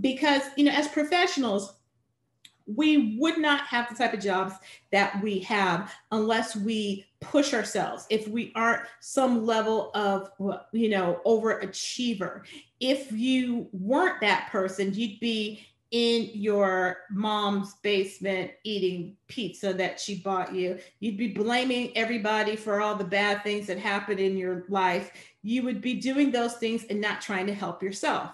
Because, 0.00 0.42
you 0.56 0.64
know, 0.64 0.72
as 0.72 0.88
professionals, 0.88 1.78
we 2.66 3.16
would 3.18 3.38
not 3.38 3.62
have 3.62 3.88
the 3.88 3.94
type 3.94 4.12
of 4.12 4.20
jobs 4.20 4.54
that 4.92 5.22
we 5.22 5.38
have 5.40 5.92
unless 6.12 6.54
we 6.54 7.06
push 7.20 7.54
ourselves 7.54 8.06
if 8.10 8.28
we 8.28 8.52
aren't 8.54 8.82
some 9.00 9.46
level 9.46 9.90
of 9.94 10.30
you 10.72 10.90
know 10.90 11.20
overachiever 11.24 12.42
if 12.78 13.10
you 13.10 13.68
weren't 13.72 14.20
that 14.20 14.48
person 14.52 14.92
you'd 14.92 15.18
be 15.18 15.66
in 15.90 16.30
your 16.34 16.98
mom's 17.10 17.74
basement 17.76 18.50
eating 18.62 19.16
pizza 19.26 19.72
that 19.72 19.98
she 19.98 20.16
bought 20.16 20.54
you. 20.54 20.78
You'd 21.00 21.16
be 21.16 21.28
blaming 21.28 21.96
everybody 21.96 22.56
for 22.56 22.80
all 22.80 22.94
the 22.94 23.04
bad 23.04 23.42
things 23.42 23.66
that 23.68 23.78
happened 23.78 24.20
in 24.20 24.36
your 24.36 24.64
life. 24.68 25.10
You 25.42 25.62
would 25.62 25.80
be 25.80 25.94
doing 25.94 26.30
those 26.30 26.54
things 26.54 26.84
and 26.90 27.00
not 27.00 27.22
trying 27.22 27.46
to 27.46 27.54
help 27.54 27.82
yourself. 27.82 28.32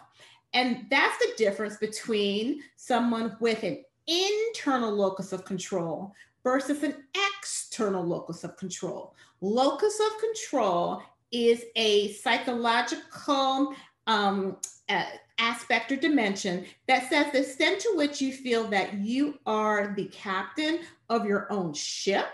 And 0.53 0.87
that's 0.91 1.19
the 1.19 1.33
difference 1.37 1.77
between 1.77 2.63
someone 2.77 3.37
with 3.41 3.63
an 3.63 3.85
internal 4.07 4.93
locus 4.93 5.33
of 5.33 5.45
control 5.45 6.13
versus 6.43 6.83
an 6.83 6.95
external 7.39 8.05
locus 8.05 8.45
of 8.45 8.57
control. 8.57 9.15
Locus 9.41 9.99
of 10.01 10.21
control 10.21 11.03
is 11.33 11.65
a 11.75 12.13
psychological 12.13 13.75
um, 14.07 14.57
uh, 14.89 15.05
aspect 15.39 15.91
or 15.91 15.97
dimension 15.97 16.65
that 16.87 17.09
says 17.09 17.33
the 17.33 17.41
extent 17.41 17.81
to 17.81 17.93
which 17.97 18.21
you 18.21 18.33
feel 18.33 18.65
that 18.69 18.95
you 18.95 19.39
are 19.47 19.95
the 19.97 20.07
captain 20.07 20.81
of 21.09 21.27
your 21.27 21.51
own 21.53 21.73
ship 21.73 22.27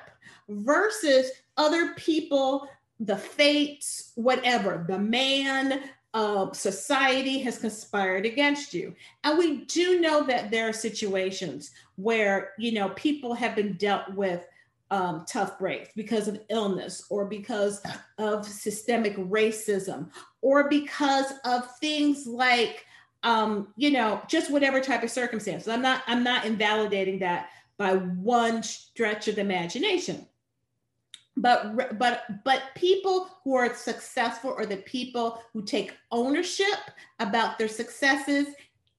versus 0.49 1.31
other 1.57 1.95
people, 1.95 2.69
the 2.99 3.17
fates, 3.17 4.13
whatever, 4.17 4.85
the 4.89 4.99
man, 4.99 5.83
uh, 6.13 6.53
society 6.53 7.39
has 7.39 7.59
conspired 7.59 8.27
against 8.27 8.75
you. 8.75 8.95
And 9.23 9.39
we 9.39 9.65
do 9.67 10.01
know 10.01 10.25
that 10.25 10.51
there 10.51 10.69
are 10.69 10.73
situations 10.73 11.71
where, 11.97 12.51
you 12.59 12.73
know, 12.73 12.89
people 12.91 13.33
have 13.35 13.55
been 13.55 13.75
dealt 13.75 14.13
with 14.15 14.45
um, 14.91 15.25
tough 15.29 15.59
breaks 15.59 15.91
because 15.95 16.29
of 16.29 16.41
illness 16.49 17.07
or 17.11 17.25
because 17.25 17.83
of 18.19 18.45
systemic 18.45 19.17
racism 19.17 20.11
or 20.43 20.69
because 20.69 21.33
of 21.45 21.77
things 21.79 22.27
like 22.27 22.85
um, 23.23 23.69
you 23.77 23.91
know, 23.91 24.23
just 24.29 24.51
whatever 24.51 24.81
type 24.81 25.03
of 25.03 25.11
circumstances. 25.11 25.69
I'm 25.69 25.83
not, 25.83 26.03
I'm 26.07 26.25
not 26.25 26.47
invalidating 26.47 27.19
that 27.19 27.51
by 27.77 27.95
one 27.95 28.63
stretch 28.63 29.29
of 29.29 29.39
imagination. 29.39 30.27
But 31.37 31.99
but 31.99 32.45
but 32.45 32.63
people 32.75 33.29
who 33.45 33.55
are 33.55 33.73
successful 33.75 34.53
are 34.53 34.67
the 34.67 34.79
people 34.79 35.41
who 35.53 35.63
take 35.63 35.97
ownership 36.11 36.79
about 37.21 37.57
their 37.57 37.69
successes 37.69 38.49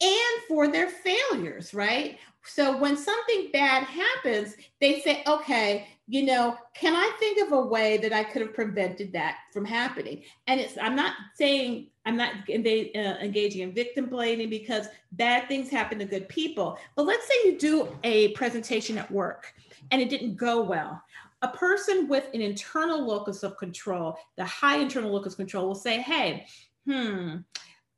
and 0.02 0.44
for 0.48 0.68
their 0.68 0.90
failures, 0.90 1.74
right? 1.74 2.18
So 2.44 2.78
when 2.78 2.98
something 2.98 3.50
bad 3.54 3.84
happens, 3.84 4.56
they 4.80 5.00
say, 5.02 5.24
okay, 5.28 5.88
you 6.08 6.26
know, 6.26 6.58
can 6.74 6.96
I 6.96 7.16
think 7.20 7.40
of 7.46 7.54
a 7.54 7.62
way 7.62 7.98
that 7.98 8.12
I 8.12 8.24
could 8.24 8.42
have 8.42 8.54
prevented 8.54 9.14
that 9.14 9.38
from 9.54 9.64
happening? 9.64 10.24
And 10.48 10.60
it's, 10.60 10.78
I'm 10.82 10.96
not 10.96 11.14
saying, 11.36 11.88
I'm 12.06 12.18
not 12.18 12.34
uh, 12.50 12.54
engaging 12.54 13.62
in 13.62 13.74
victim 13.74 14.08
blaming 14.08 14.50
because 14.50 14.88
bad 15.14 15.48
things 15.48 15.70
happen 15.70 16.00
to 16.00 16.06
good 16.06 16.28
people. 16.28 16.78
But 16.96 17.06
let's 17.06 17.28
say 17.28 17.34
you 17.46 17.60
do 17.60 17.88
a 18.04 18.30
presentation 18.30 18.98
at 18.98 19.12
work 19.12 19.54
and 19.92 20.02
it 20.02 20.10
didn't 20.10 20.36
go 20.36 20.62
well. 20.64 21.02
A 21.44 21.48
person 21.48 22.08
with 22.08 22.28
an 22.34 22.42
internal 22.42 23.06
locus 23.06 23.44
of 23.44 23.58
control, 23.58 24.18
the 24.36 24.46
high 24.46 24.78
internal 24.78 25.12
locus 25.12 25.36
control, 25.36 25.68
will 25.68 25.76
say, 25.76 26.02
hey, 26.02 26.46
hmm, 26.86 27.38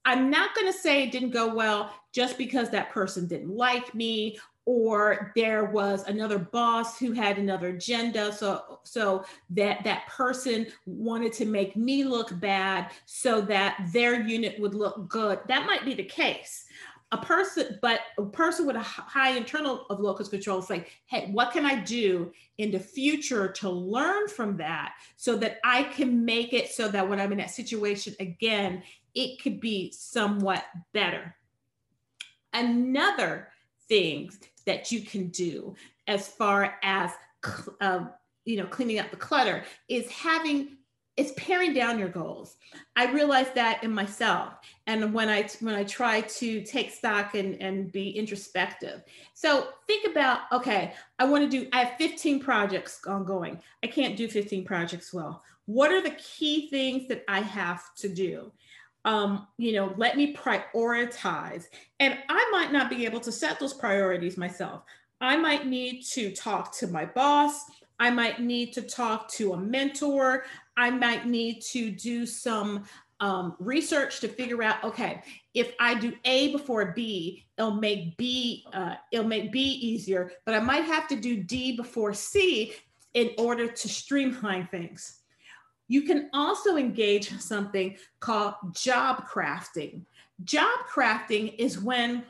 I'm 0.05 0.29
not 0.29 0.53
going 0.55 0.71
to 0.71 0.77
say 0.77 1.03
it 1.03 1.11
didn't 1.11 1.31
go 1.31 1.53
well 1.53 1.93
just 2.11 2.37
because 2.37 2.69
that 2.69 2.91
person 2.91 3.27
didn't 3.27 3.55
like 3.55 3.93
me 3.95 4.37
or 4.65 5.33
there 5.35 5.65
was 5.65 6.03
another 6.07 6.39
boss 6.39 6.97
who 6.97 7.11
had 7.11 7.37
another 7.37 7.69
agenda. 7.69 8.31
So 8.31 8.79
so 8.83 9.25
that 9.51 9.83
that 9.83 10.07
person 10.07 10.67
wanted 10.85 11.33
to 11.33 11.45
make 11.45 11.75
me 11.75 12.03
look 12.03 12.39
bad 12.39 12.91
so 13.05 13.41
that 13.41 13.89
their 13.91 14.21
unit 14.21 14.59
would 14.59 14.73
look 14.73 15.09
good. 15.09 15.39
That 15.47 15.65
might 15.65 15.83
be 15.85 15.93
the 15.93 16.03
case 16.03 16.65
a 17.13 17.17
person, 17.17 17.77
but 17.79 17.99
a 18.17 18.25
person 18.25 18.65
with 18.65 18.75
a 18.75 18.81
high 18.81 19.37
internal 19.37 19.85
of 19.91 19.99
locus 19.99 20.29
control 20.29 20.57
is 20.57 20.69
like, 20.69 20.91
hey, 21.05 21.29
what 21.31 21.51
can 21.51 21.63
I 21.63 21.75
do 21.75 22.33
in 22.57 22.71
the 22.71 22.79
future 22.79 23.51
to 23.51 23.69
learn 23.69 24.27
from 24.27 24.57
that 24.57 24.93
so 25.15 25.37
that 25.37 25.59
I 25.63 25.83
can 25.83 26.25
make 26.25 26.53
it 26.53 26.71
so 26.71 26.87
that 26.87 27.07
when 27.07 27.21
I'm 27.21 27.31
in 27.31 27.37
that 27.37 27.51
situation 27.51 28.15
again, 28.19 28.81
it 29.13 29.39
could 29.43 29.59
be 29.59 29.91
somewhat 29.91 30.65
better. 30.91 31.35
Another 32.51 33.49
thing 33.87 34.31
that 34.65 34.91
you 34.91 35.01
can 35.01 35.27
do 35.27 35.75
as 36.07 36.27
far 36.27 36.79
as 36.81 37.11
uh, 37.79 38.05
you 38.45 38.57
know 38.57 38.65
cleaning 38.65 38.99
up 38.99 39.11
the 39.11 39.17
clutter 39.17 39.63
is 39.87 40.09
having 40.09 40.77
it's 41.15 41.31
paring 41.37 41.73
down 41.73 41.99
your 41.99 42.09
goals 42.09 42.57
i 42.95 43.11
realized 43.11 43.53
that 43.55 43.83
in 43.83 43.91
myself 43.91 44.53
and 44.87 45.13
when 45.13 45.29
i 45.29 45.47
when 45.59 45.75
i 45.75 45.83
try 45.83 46.21
to 46.21 46.61
take 46.63 46.91
stock 46.91 47.35
and 47.35 47.61
and 47.61 47.91
be 47.91 48.09
introspective 48.09 49.03
so 49.33 49.67
think 49.87 50.09
about 50.09 50.41
okay 50.51 50.93
i 51.19 51.25
want 51.25 51.43
to 51.43 51.49
do 51.49 51.67
i 51.73 51.83
have 51.83 51.97
15 51.97 52.39
projects 52.39 52.99
ongoing 53.07 53.59
i 53.83 53.87
can't 53.87 54.17
do 54.17 54.27
15 54.27 54.65
projects 54.65 55.13
well 55.13 55.43
what 55.65 55.91
are 55.91 56.01
the 56.01 56.11
key 56.11 56.69
things 56.69 57.07
that 57.07 57.23
i 57.27 57.39
have 57.39 57.83
to 57.95 58.09
do 58.09 58.51
um, 59.05 59.47
you 59.57 59.73
know, 59.73 59.93
let 59.97 60.15
me 60.15 60.33
prioritize. 60.33 61.65
And 61.99 62.17
I 62.29 62.49
might 62.51 62.71
not 62.71 62.89
be 62.89 63.05
able 63.05 63.19
to 63.21 63.31
set 63.31 63.59
those 63.59 63.73
priorities 63.73 64.37
myself. 64.37 64.83
I 65.19 65.37
might 65.37 65.67
need 65.67 66.03
to 66.13 66.31
talk 66.31 66.75
to 66.77 66.87
my 66.87 67.05
boss. 67.05 67.65
I 67.99 68.09
might 68.09 68.41
need 68.41 68.73
to 68.73 68.81
talk 68.81 69.29
to 69.33 69.53
a 69.53 69.57
mentor. 69.57 70.45
I 70.77 70.89
might 70.89 71.27
need 71.27 71.61
to 71.71 71.91
do 71.91 72.25
some 72.25 72.85
um, 73.19 73.55
research 73.59 74.19
to 74.19 74.27
figure 74.27 74.61
out 74.63 74.83
okay 74.83 75.21
if 75.53 75.73
i 75.79 75.93
do 75.93 76.11
a 76.25 76.51
before 76.51 76.91
b 76.93 77.45
it'll 77.57 77.71
make 77.71 78.17
b 78.17 78.65
uh, 78.73 78.95
it'll 79.13 79.27
make 79.27 79.49
b 79.49 79.61
easier 79.61 80.31
but 80.45 80.55
i 80.55 80.59
might 80.59 80.83
have 80.83 81.07
to 81.07 81.15
do 81.15 81.41
d 81.41 81.77
before 81.77 82.13
c 82.13 82.73
in 83.13 83.31
order 83.37 83.67
to 83.67 83.89
streamline 83.89 84.67
things. 84.67 85.19
You 85.87 86.03
can 86.03 86.29
also 86.33 86.77
engage 86.77 87.31
in 87.31 87.39
something 87.39 87.97
called 88.19 88.55
job 88.73 89.27
crafting. 89.27 90.05
Job 90.43 90.79
crafting 90.91 91.55
is 91.57 91.79
when 91.79 92.23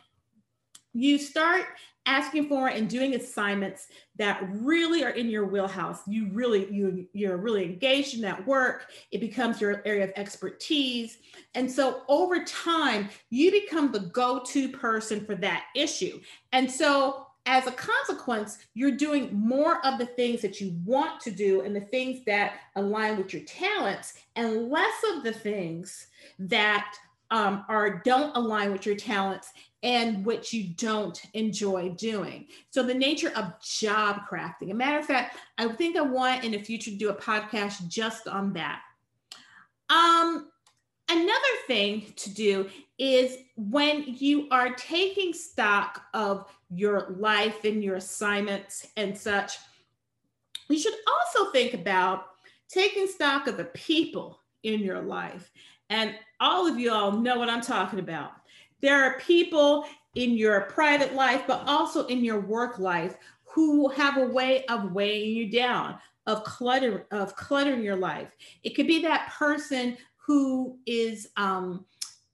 you 0.94 1.18
start 1.18 1.66
asking 2.06 2.50
for 2.50 2.68
and 2.68 2.90
doing 2.90 3.16
assignments 3.16 3.88
that 4.18 4.46
really 4.50 5.04
are 5.04 5.12
in 5.12 5.30
your 5.30 5.46
wheelhouse. 5.46 6.02
You 6.08 6.30
really 6.32 6.72
you 6.72 7.08
you're 7.14 7.38
really 7.38 7.64
engaged 7.66 8.16
in 8.16 8.22
that 8.22 8.46
work. 8.46 8.88
It 9.12 9.20
becomes 9.20 9.62
your 9.62 9.82
area 9.86 10.06
of 10.06 10.12
expertise. 10.16 11.18
And 11.56 11.72
so 11.72 12.02
over 12.08 12.44
time 12.44 13.10
you 13.30 13.52
become 13.52 13.92
the 13.92 14.00
go-to 14.00 14.70
person 14.70 15.26
for 15.26 15.36
that 15.36 15.66
issue. 15.76 16.20
And 16.52 16.70
so 16.70 17.28
as 17.46 17.68
a 17.68 17.72
consequence 17.72 18.58
you're 18.74 18.92
doing 18.92 19.30
more 19.34 19.86
of 19.86 19.98
the 19.98 20.06
things 20.06 20.42
that 20.42 20.62
you 20.62 20.78
want 20.86 21.20
to 21.22 21.32
do 21.32 21.62
and 21.62 21.76
the 21.76 21.82
things 21.82 22.24
that 22.26 22.60
align 22.76 23.18
with 23.18 23.34
your 23.34 23.44
talents 23.44 24.14
and 24.36 24.70
less 24.70 24.94
of 25.14 25.24
the 25.24 25.34
things 25.34 26.08
that 26.40 26.96
um, 27.32 27.66
are 27.68 28.02
don't 28.06 28.36
align 28.38 28.72
with 28.72 28.86
your 28.86 28.96
talents 28.96 29.52
and 29.84 30.26
what 30.26 30.54
you 30.54 30.70
don't 30.76 31.22
enjoy 31.34 31.90
doing. 31.90 32.48
So 32.72 32.84
the 32.84 32.94
nature 32.94 33.32
of 33.36 33.62
job 33.62 34.22
crafting. 34.30 34.72
A 34.72 34.74
matter 34.74 34.98
of 34.98 35.06
fact, 35.06 35.38
I 35.58 35.68
think 35.68 35.98
I 35.98 36.02
want 36.02 36.46
in 36.46 36.54
the 36.54 36.60
future 36.60 36.90
to 36.90 36.98
do 36.98 37.10
a 37.10 37.16
podcast 37.16 37.88
just 37.90 38.28
on 38.28 38.54
that. 38.54 38.82
Um, 39.90 40.50
another 41.10 41.34
thing 41.68 42.14
to 42.16 42.34
do 42.34 42.70
is 42.98 43.38
when 43.58 44.06
you 44.08 44.48
are 44.50 44.74
taking 44.76 45.34
stock 45.34 46.04
of 46.14 46.46
your 46.70 47.14
life 47.18 47.66
and 47.66 47.84
your 47.84 47.96
assignments 47.96 48.88
and 48.96 49.18
such, 49.18 49.58
you 50.70 50.80
should 50.80 50.96
also 51.08 51.52
think 51.52 51.74
about 51.74 52.28
taking 52.70 53.08
stock 53.08 53.48
of 53.48 53.58
the 53.58 53.66
people 53.66 54.40
in 54.64 54.80
your 54.80 55.02
life. 55.02 55.52
And 55.90 56.16
all 56.40 56.68
of 56.68 56.80
you 56.80 56.92
all 56.92 57.12
know 57.12 57.38
what 57.38 57.50
I'm 57.50 57.62
talking 57.62 58.00
about. 58.00 58.32
There 58.84 59.02
are 59.02 59.18
people 59.20 59.86
in 60.16 60.32
your 60.32 60.60
private 60.62 61.16
life, 61.16 61.46
but 61.48 61.64
also 61.68 62.06
in 62.08 62.22
your 62.22 62.42
work 62.42 62.80
life 62.80 63.16
who 63.46 63.88
have 63.90 64.18
a 64.18 64.28
way 64.28 64.66
of 64.66 64.92
weighing 64.92 65.38
you 65.38 65.50
down, 65.50 65.98
of 66.28 66.44
clutter, 66.44 67.08
of 67.10 67.34
cluttering 67.38 67.82
your 67.82 67.96
life. 67.96 68.28
It 68.64 68.72
could 68.76 68.86
be 68.86 69.02
that 69.04 69.32
person 69.32 69.96
who 70.18 70.78
is 70.86 71.30
um, 71.38 71.86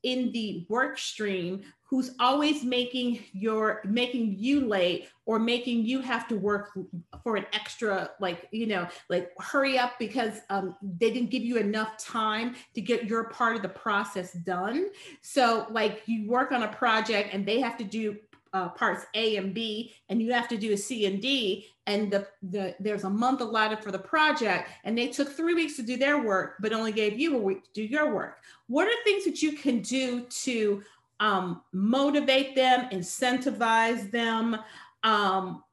in 0.01 0.31
the 0.31 0.65
work 0.69 0.97
stream 0.97 1.61
who's 1.89 2.11
always 2.19 2.63
making 2.63 3.19
your 3.33 3.81
making 3.83 4.35
you 4.37 4.61
late 4.61 5.09
or 5.25 5.39
making 5.39 5.83
you 5.83 6.01
have 6.01 6.27
to 6.27 6.35
work 6.35 6.77
for 7.23 7.35
an 7.35 7.45
extra 7.51 8.11
like 8.19 8.47
you 8.51 8.67
know 8.67 8.87
like 9.09 9.31
hurry 9.39 9.77
up 9.77 9.97
because 9.97 10.41
um, 10.49 10.75
they 10.81 11.11
didn't 11.11 11.31
give 11.31 11.43
you 11.43 11.57
enough 11.57 11.97
time 11.97 12.55
to 12.75 12.81
get 12.81 13.05
your 13.05 13.25
part 13.25 13.55
of 13.55 13.61
the 13.61 13.69
process 13.69 14.33
done 14.33 14.89
so 15.21 15.65
like 15.71 16.03
you 16.05 16.29
work 16.29 16.51
on 16.51 16.63
a 16.63 16.67
project 16.67 17.33
and 17.33 17.45
they 17.45 17.59
have 17.59 17.77
to 17.77 17.83
do 17.83 18.15
uh, 18.53 18.69
parts 18.69 19.05
A 19.13 19.37
and 19.37 19.53
B, 19.53 19.93
and 20.09 20.21
you 20.21 20.33
have 20.33 20.47
to 20.47 20.57
do 20.57 20.73
a 20.73 20.77
C 20.77 21.05
and 21.05 21.21
D, 21.21 21.67
and 21.85 22.11
the, 22.11 22.27
the 22.41 22.75
there's 22.79 23.03
a 23.03 23.09
month 23.09 23.41
allotted 23.41 23.83
for 23.83 23.91
the 23.91 23.99
project, 23.99 24.69
and 24.83 24.97
they 24.97 25.07
took 25.07 25.29
three 25.29 25.53
weeks 25.53 25.75
to 25.75 25.83
do 25.83 25.97
their 25.97 26.21
work, 26.23 26.55
but 26.59 26.73
only 26.73 26.91
gave 26.91 27.19
you 27.19 27.35
a 27.35 27.39
week 27.39 27.63
to 27.63 27.69
do 27.73 27.83
your 27.83 28.13
work. 28.13 28.37
What 28.67 28.87
are 28.87 29.03
things 29.03 29.25
that 29.25 29.41
you 29.41 29.53
can 29.53 29.81
do 29.81 30.21
to 30.21 30.81
um, 31.19 31.61
motivate 31.73 32.55
them, 32.55 32.89
incentivize 32.91 34.09
them 34.11 34.57
um, 35.03 35.63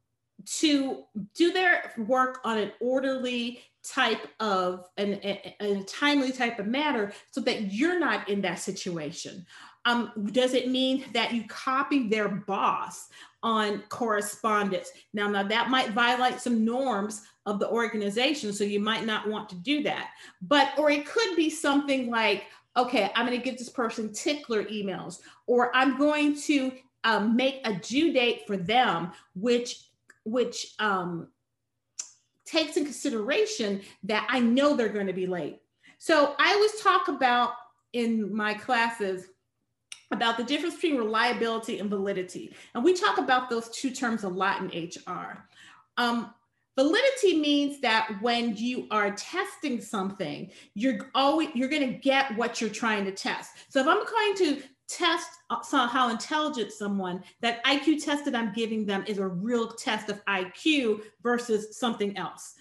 to 0.45 1.05
do 1.35 1.53
their 1.53 1.93
work 1.97 2.41
on 2.45 2.59
an 2.59 2.73
orderly 2.81 3.61
type 3.83 4.27
of 4.41 4.89
and 4.97 5.15
a 5.61 5.83
timely 5.87 6.33
type 6.33 6.59
of 6.59 6.67
matter 6.67 7.13
so 7.31 7.41
that 7.41 7.73
you're 7.73 8.01
not 8.01 8.29
in 8.29 8.41
that 8.41 8.59
situation 8.59 9.47
um, 9.87 10.11
does 10.33 10.53
it 10.53 10.69
mean 10.69 11.05
that 11.15 11.33
you 11.33 11.45
copy 11.47 12.09
their 12.09 12.29
boss 12.29 13.09
on 13.43 13.85
correspondence? 13.89 14.91
Now, 15.15 15.29
now 15.29 15.45
that 15.45 15.71
might 15.71 15.91
violate 15.91 16.41
some 16.41 16.65
norms 16.65 17.23
of 17.47 17.61
the 17.61 17.71
organization, 17.71 18.53
so 18.53 18.65
you 18.65 18.81
might 18.81 19.07
not 19.07 19.29
want 19.29 19.49
to 19.51 19.55
do 19.55 19.85
that. 19.85 20.11
But 20.43 20.77
or 20.77 20.91
it 20.91 21.07
could 21.07 21.37
be 21.37 21.49
something 21.49 22.11
like, 22.11 22.47
okay, 22.77 23.11
I'm 23.15 23.27
going 23.27 23.39
to 23.39 23.45
give 23.45 23.59
this 23.59 23.69
person 23.69 24.13
tickler 24.13 24.65
emails, 24.65 25.21
or 25.47 25.75
I'm 25.75 25.99
going 25.99 26.39
to 26.43 26.73
um, 27.05 27.37
make 27.37 27.61
a 27.65 27.75
due 27.75 28.13
date 28.13 28.43
for 28.47 28.57
them, 28.57 29.13
which 29.35 29.83
which 30.25 30.75
um, 30.81 31.29
takes 32.45 32.77
in 32.77 32.85
consideration 32.85 33.81
that 34.03 34.27
I 34.29 34.41
know 34.41 34.75
they're 34.75 34.89
going 34.89 35.07
to 35.07 35.13
be 35.13 35.27
late. 35.27 35.61
So 35.99 36.35
I 36.39 36.53
always 36.53 36.81
talk 36.81 37.09
about 37.09 37.53
in 37.93 38.35
my 38.35 38.55
classes 38.55 39.27
about 40.11 40.37
the 40.37 40.45
difference 40.45 40.75
between 40.75 40.97
reliability 40.97 41.79
and 41.79 41.91
validity. 41.91 42.55
And 42.75 42.85
we 42.85 42.95
talk 42.95 43.19
about 43.19 43.51
those 43.51 43.69
two 43.71 43.91
terms 43.91 44.25
a 44.25 44.29
lot 44.29 44.61
in 44.61 44.89
HR. 44.89 45.45
Um, 45.97 46.33
validity 46.77 47.41
means 47.41 47.81
that 47.81 48.17
when 48.21 48.57
you 48.57 48.87
are 48.91 49.11
testing 49.13 49.81
something, 49.81 50.51
you're 50.75 51.11
always 51.15 51.49
you're 51.55 51.69
going 51.69 51.93
to 51.93 51.99
get 51.99 52.37
what 52.37 52.61
you're 52.61 52.71
trying 52.71 53.05
to 53.07 53.13
test. 53.13 53.53
So 53.69 53.81
if 53.81 53.87
I'm 53.87 54.05
going 54.05 54.37
to 54.37 54.63
test 54.89 55.29
uh, 55.51 55.89
how 55.89 56.11
intelligent 56.11 56.73
someone, 56.73 57.23
that 57.41 57.65
IQ 57.65 58.05
test 58.05 58.25
that 58.27 58.37
I'm 58.37 58.53
giving 58.53 58.87
them 58.87 59.05
is 59.07 59.19
a 59.19 59.27
real 59.27 59.69
test 59.69 60.09
of 60.09 60.25
IQ 60.27 61.01
versus 61.23 61.77
something 61.79 62.17
else. 62.17 62.55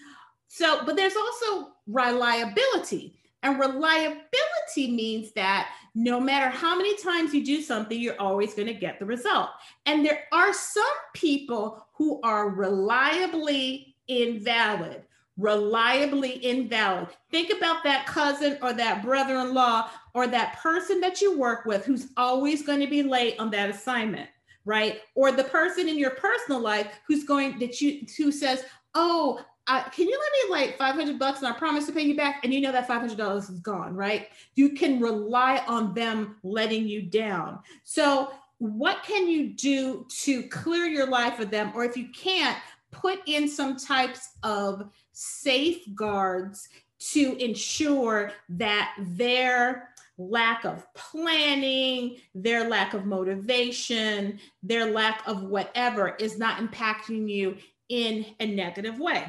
So, 0.48 0.84
but 0.84 0.96
there's 0.96 1.16
also 1.16 1.72
reliability. 1.86 3.20
And 3.42 3.60
reliability 3.60 4.90
means 4.90 5.30
that 5.32 5.70
no 5.94 6.18
matter 6.18 6.48
how 6.48 6.76
many 6.76 6.96
times 6.96 7.32
you 7.32 7.44
do 7.44 7.60
something, 7.62 8.00
you're 8.00 8.20
always 8.20 8.54
going 8.54 8.66
to 8.66 8.74
get 8.74 8.98
the 8.98 9.04
result. 9.04 9.50
And 9.84 10.04
there 10.04 10.24
are 10.32 10.52
some 10.52 10.84
people 11.14 11.86
who 11.92 12.20
are 12.22 12.48
reliably 12.48 13.95
invalid, 14.08 15.02
reliably 15.36 16.44
invalid. 16.44 17.08
Think 17.30 17.52
about 17.56 17.84
that 17.84 18.06
cousin 18.06 18.58
or 18.62 18.72
that 18.72 19.02
brother 19.02 19.36
in 19.40 19.54
law 19.54 19.90
or 20.14 20.26
that 20.26 20.56
person 20.58 21.00
that 21.00 21.20
you 21.20 21.38
work 21.38 21.66
with 21.66 21.84
who's 21.84 22.08
always 22.16 22.62
going 22.62 22.80
to 22.80 22.86
be 22.86 23.02
late 23.02 23.38
on 23.38 23.50
that 23.50 23.70
assignment 23.70 24.28
right 24.64 25.00
or 25.14 25.30
the 25.30 25.44
person 25.44 25.88
in 25.88 25.96
your 25.96 26.10
personal 26.10 26.60
life 26.60 26.88
who's 27.06 27.22
going 27.22 27.56
that 27.60 27.80
you 27.80 28.04
who 28.16 28.32
says 28.32 28.64
oh 28.96 29.40
uh, 29.68 29.82
can 29.90 30.06
you 30.06 30.18
let 30.18 30.50
me 30.50 30.66
like 30.66 30.78
500 30.78 31.18
bucks 31.18 31.40
and 31.40 31.48
I 31.48 31.52
promise 31.52 31.86
to 31.86 31.92
pay 31.92 32.02
you 32.02 32.16
back? 32.16 32.44
And 32.44 32.54
you 32.54 32.60
know 32.60 32.70
that 32.70 32.86
$500 32.86 33.38
is 33.38 33.58
gone, 33.60 33.96
right? 33.96 34.28
You 34.54 34.70
can 34.70 35.00
rely 35.00 35.62
on 35.66 35.92
them 35.92 36.36
letting 36.44 36.86
you 36.86 37.02
down. 37.02 37.58
So, 37.82 38.30
what 38.58 39.02
can 39.02 39.28
you 39.28 39.48
do 39.48 40.06
to 40.08 40.44
clear 40.44 40.86
your 40.86 41.06
life 41.06 41.40
of 41.40 41.50
them? 41.50 41.72
Or 41.74 41.84
if 41.84 41.96
you 41.96 42.08
can't, 42.08 42.56
put 43.00 43.20
in 43.26 43.48
some 43.48 43.76
types 43.76 44.30
of 44.42 44.90
safeguards 45.12 46.68
to 46.98 47.36
ensure 47.36 48.32
that 48.48 48.96
their 48.98 49.90
lack 50.18 50.64
of 50.64 50.86
planning, 50.94 52.16
their 52.34 52.68
lack 52.68 52.94
of 52.94 53.04
motivation, 53.04 54.38
their 54.62 54.90
lack 54.90 55.22
of 55.26 55.44
whatever 55.44 56.16
is 56.18 56.38
not 56.38 56.58
impacting 56.58 57.28
you 57.28 57.56
in 57.88 58.24
a 58.40 58.46
negative 58.46 58.98
way. 58.98 59.24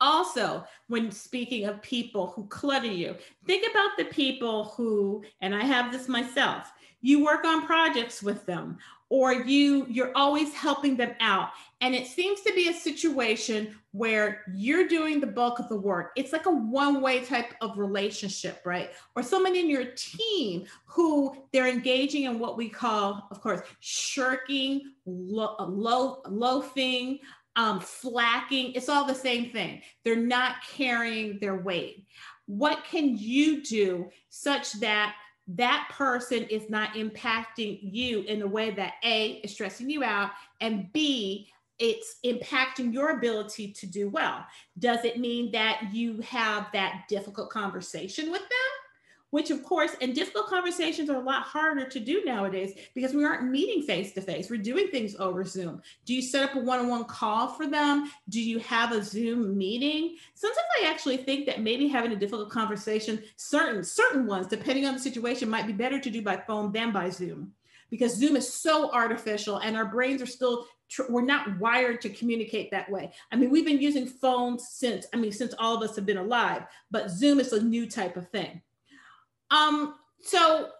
Also, 0.00 0.64
when 0.88 1.10
speaking 1.10 1.64
of 1.64 1.80
people 1.80 2.26
who 2.34 2.46
clutter 2.48 2.86
you, 2.86 3.14
think 3.46 3.64
about 3.70 3.90
the 3.96 4.04
people 4.06 4.64
who, 4.76 5.24
and 5.40 5.54
I 5.54 5.64
have 5.64 5.92
this 5.92 6.08
myself, 6.08 6.70
you 7.00 7.24
work 7.24 7.44
on 7.44 7.66
projects 7.66 8.22
with 8.22 8.44
them 8.44 8.78
or 9.12 9.34
you 9.34 9.86
you're 9.90 10.10
always 10.16 10.54
helping 10.54 10.96
them 10.96 11.14
out. 11.20 11.50
And 11.82 11.94
it 11.94 12.06
seems 12.06 12.40
to 12.40 12.54
be 12.54 12.68
a 12.68 12.72
situation 12.72 13.76
where 13.90 14.40
you're 14.54 14.88
doing 14.88 15.20
the 15.20 15.26
bulk 15.26 15.58
of 15.58 15.68
the 15.68 15.76
work. 15.76 16.12
It's 16.16 16.32
like 16.32 16.46
a 16.46 16.50
one 16.50 17.02
way 17.02 17.22
type 17.22 17.52
of 17.60 17.76
relationship 17.76 18.62
right? 18.64 18.90
Or 19.14 19.22
someone 19.22 19.54
in 19.54 19.68
your 19.68 19.84
team 19.96 20.64
who 20.86 21.36
they're 21.52 21.68
engaging 21.68 22.22
in 22.22 22.38
what 22.38 22.56
we 22.56 22.70
call 22.70 23.28
of 23.30 23.42
course 23.42 23.60
shirking 23.80 24.94
lo- 25.04 25.56
low, 25.60 26.22
loafing 26.26 27.18
um, 27.54 27.80
flacking 27.80 28.72
it's 28.74 28.88
all 28.88 29.04
the 29.04 29.14
same 29.14 29.50
thing. 29.50 29.82
They're 30.04 30.16
not 30.16 30.56
carrying 30.74 31.38
their 31.38 31.56
weight. 31.56 32.06
What 32.46 32.82
can 32.90 33.18
you 33.18 33.62
do 33.62 34.08
such 34.30 34.72
that 34.80 35.16
that 35.48 35.88
person 35.90 36.44
is 36.44 36.70
not 36.70 36.94
impacting 36.94 37.78
you 37.82 38.20
in 38.22 38.42
a 38.42 38.46
way 38.46 38.70
that 38.70 38.94
A 39.04 39.40
is 39.44 39.52
stressing 39.52 39.90
you 39.90 40.04
out 40.04 40.30
and 40.60 40.92
B 40.92 41.48
it's 41.78 42.18
impacting 42.24 42.92
your 42.92 43.16
ability 43.16 43.72
to 43.72 43.86
do 43.86 44.08
well. 44.08 44.46
Does 44.78 45.04
it 45.04 45.18
mean 45.18 45.50
that 45.50 45.88
you 45.92 46.20
have 46.20 46.68
that 46.72 47.04
difficult 47.08 47.50
conversation 47.50 48.30
with 48.30 48.42
them? 48.42 48.71
Which 49.32 49.50
of 49.50 49.64
course, 49.64 49.96
and 50.02 50.14
difficult 50.14 50.46
conversations 50.46 51.08
are 51.08 51.16
a 51.16 51.24
lot 51.24 51.42
harder 51.42 51.88
to 51.88 51.98
do 51.98 52.22
nowadays 52.22 52.74
because 52.94 53.14
we 53.14 53.24
aren't 53.24 53.50
meeting 53.50 53.82
face 53.82 54.12
to 54.12 54.20
face. 54.20 54.50
We're 54.50 54.58
doing 54.58 54.88
things 54.88 55.16
over 55.16 55.42
Zoom. 55.42 55.80
Do 56.04 56.14
you 56.14 56.20
set 56.20 56.50
up 56.50 56.54
a 56.54 56.58
one 56.58 56.80
on 56.80 56.88
one 56.88 57.04
call 57.04 57.48
for 57.48 57.66
them? 57.66 58.10
Do 58.28 58.42
you 58.42 58.58
have 58.58 58.92
a 58.92 59.02
Zoom 59.02 59.56
meeting? 59.56 60.16
Sometimes 60.34 60.66
I 60.82 60.86
actually 60.86 61.16
think 61.16 61.46
that 61.46 61.62
maybe 61.62 61.88
having 61.88 62.12
a 62.12 62.16
difficult 62.16 62.50
conversation, 62.50 63.22
certain, 63.36 63.82
certain 63.82 64.26
ones, 64.26 64.48
depending 64.48 64.84
on 64.84 64.92
the 64.92 65.00
situation, 65.00 65.48
might 65.48 65.66
be 65.66 65.72
better 65.72 65.98
to 65.98 66.10
do 66.10 66.20
by 66.20 66.36
phone 66.36 66.70
than 66.70 66.92
by 66.92 67.08
Zoom 67.08 67.54
because 67.88 68.14
Zoom 68.14 68.36
is 68.36 68.52
so 68.52 68.90
artificial 68.92 69.58
and 69.58 69.76
our 69.76 69.86
brains 69.86 70.20
are 70.20 70.26
still 70.26 70.66
we're 71.08 71.22
not 71.22 71.58
wired 71.58 72.02
to 72.02 72.10
communicate 72.10 72.70
that 72.70 72.90
way. 72.90 73.10
I 73.30 73.36
mean, 73.36 73.48
we've 73.48 73.64
been 73.64 73.80
using 73.80 74.06
phones 74.06 74.68
since 74.68 75.06
I 75.14 75.16
mean 75.16 75.32
since 75.32 75.54
all 75.58 75.74
of 75.74 75.88
us 75.88 75.96
have 75.96 76.04
been 76.04 76.18
alive, 76.18 76.64
but 76.90 77.10
Zoom 77.10 77.40
is 77.40 77.54
a 77.54 77.62
new 77.62 77.88
type 77.88 78.18
of 78.18 78.28
thing. 78.28 78.60
Um, 79.52 79.94
so 80.22 80.70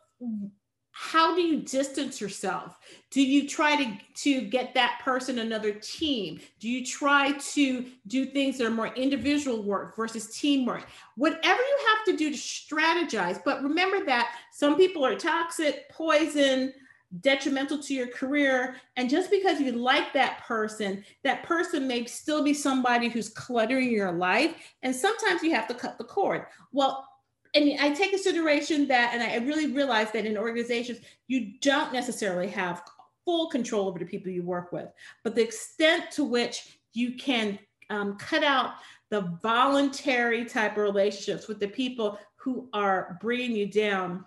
how 0.92 1.35
do 1.35 1.40
you 1.40 1.61
distance 1.62 2.20
yourself? 2.20 2.78
Do 3.11 3.22
you 3.22 3.48
try 3.48 3.76
to, 3.76 3.98
to 4.22 4.42
get 4.42 4.74
that 4.74 5.00
person 5.02 5.38
another 5.38 5.72
team? 5.72 6.40
Do 6.61 6.68
you 6.68 6.85
try 6.85 7.32
to 7.32 7.87
do 8.06 8.26
things 8.26 8.58
that 8.58 8.66
are 8.66 8.70
more 8.70 8.94
individual 8.94 9.62
work 9.62 9.96
versus 9.96 10.37
teamwork? 10.37 10.87
Whatever 11.16 11.61
you 11.61 11.78
have 11.88 12.04
to 12.06 12.16
do 12.16 12.30
to 12.30 12.37
strategize. 12.37 13.40
But 13.44 13.62
remember 13.62 14.04
that 14.06 14.37
some 14.52 14.76
people 14.76 15.04
are 15.04 15.16
toxic, 15.16 15.88
poison, 15.90 16.72
detrimental 17.20 17.78
to 17.78 17.94
your 17.94 18.08
career. 18.08 18.76
And 18.96 19.11
just 19.11 19.30
because 19.30 19.61
you 19.61 19.72
like 19.72 20.12
that 20.12 20.44
person, 20.44 21.04
that 21.24 21.42
person 21.42 21.87
may 21.87 22.04
still 22.06 22.42
be 22.42 22.54
somebody 22.54 23.08
who's 23.08 23.28
cluttering 23.28 23.90
your 23.90 24.12
life. 24.12 24.54
And 24.82 24.94
sometimes 24.94 25.42
you 25.42 25.54
have 25.54 25.68
to 25.68 25.74
cut 25.74 25.98
the 25.98 26.04
cord. 26.04 26.46
Well, 26.72 27.06
and 27.55 27.79
I 27.81 27.91
take 27.91 28.11
consideration 28.11 28.88
that, 28.88 29.11
and 29.12 29.23
I 29.23 29.37
really 29.47 29.73
realize 29.73 30.11
that 30.12 30.25
in 30.25 30.38
organizations, 30.38 31.01
you 31.29 31.53
don't 31.61 31.93
necessarily 31.93 32.49
have 32.49 32.83
full 33.25 33.49
control 33.49 33.88
over 33.88 33.99
the 33.99 34.05
people 34.05 34.33
you 34.33 34.43
work 34.43 34.73
with, 34.73 34.88
but 35.23 35.35
the 35.35 35.43
extent 35.43 36.11
to 36.12 36.25
which 36.25 36.79
you 36.93 37.15
can 37.15 37.59
um, 37.91 38.17
cut 38.17 38.43
out 38.43 38.75
the 39.11 39.38
voluntary 39.43 40.45
type 40.45 40.73
of 40.73 40.85
relationships 40.85 41.47
with 41.47 41.61
the 41.61 41.69
people 41.69 42.19
who 42.37 42.69
are 42.73 43.19
bringing 43.21 43.55
you 43.55 43.67
down 43.67 44.25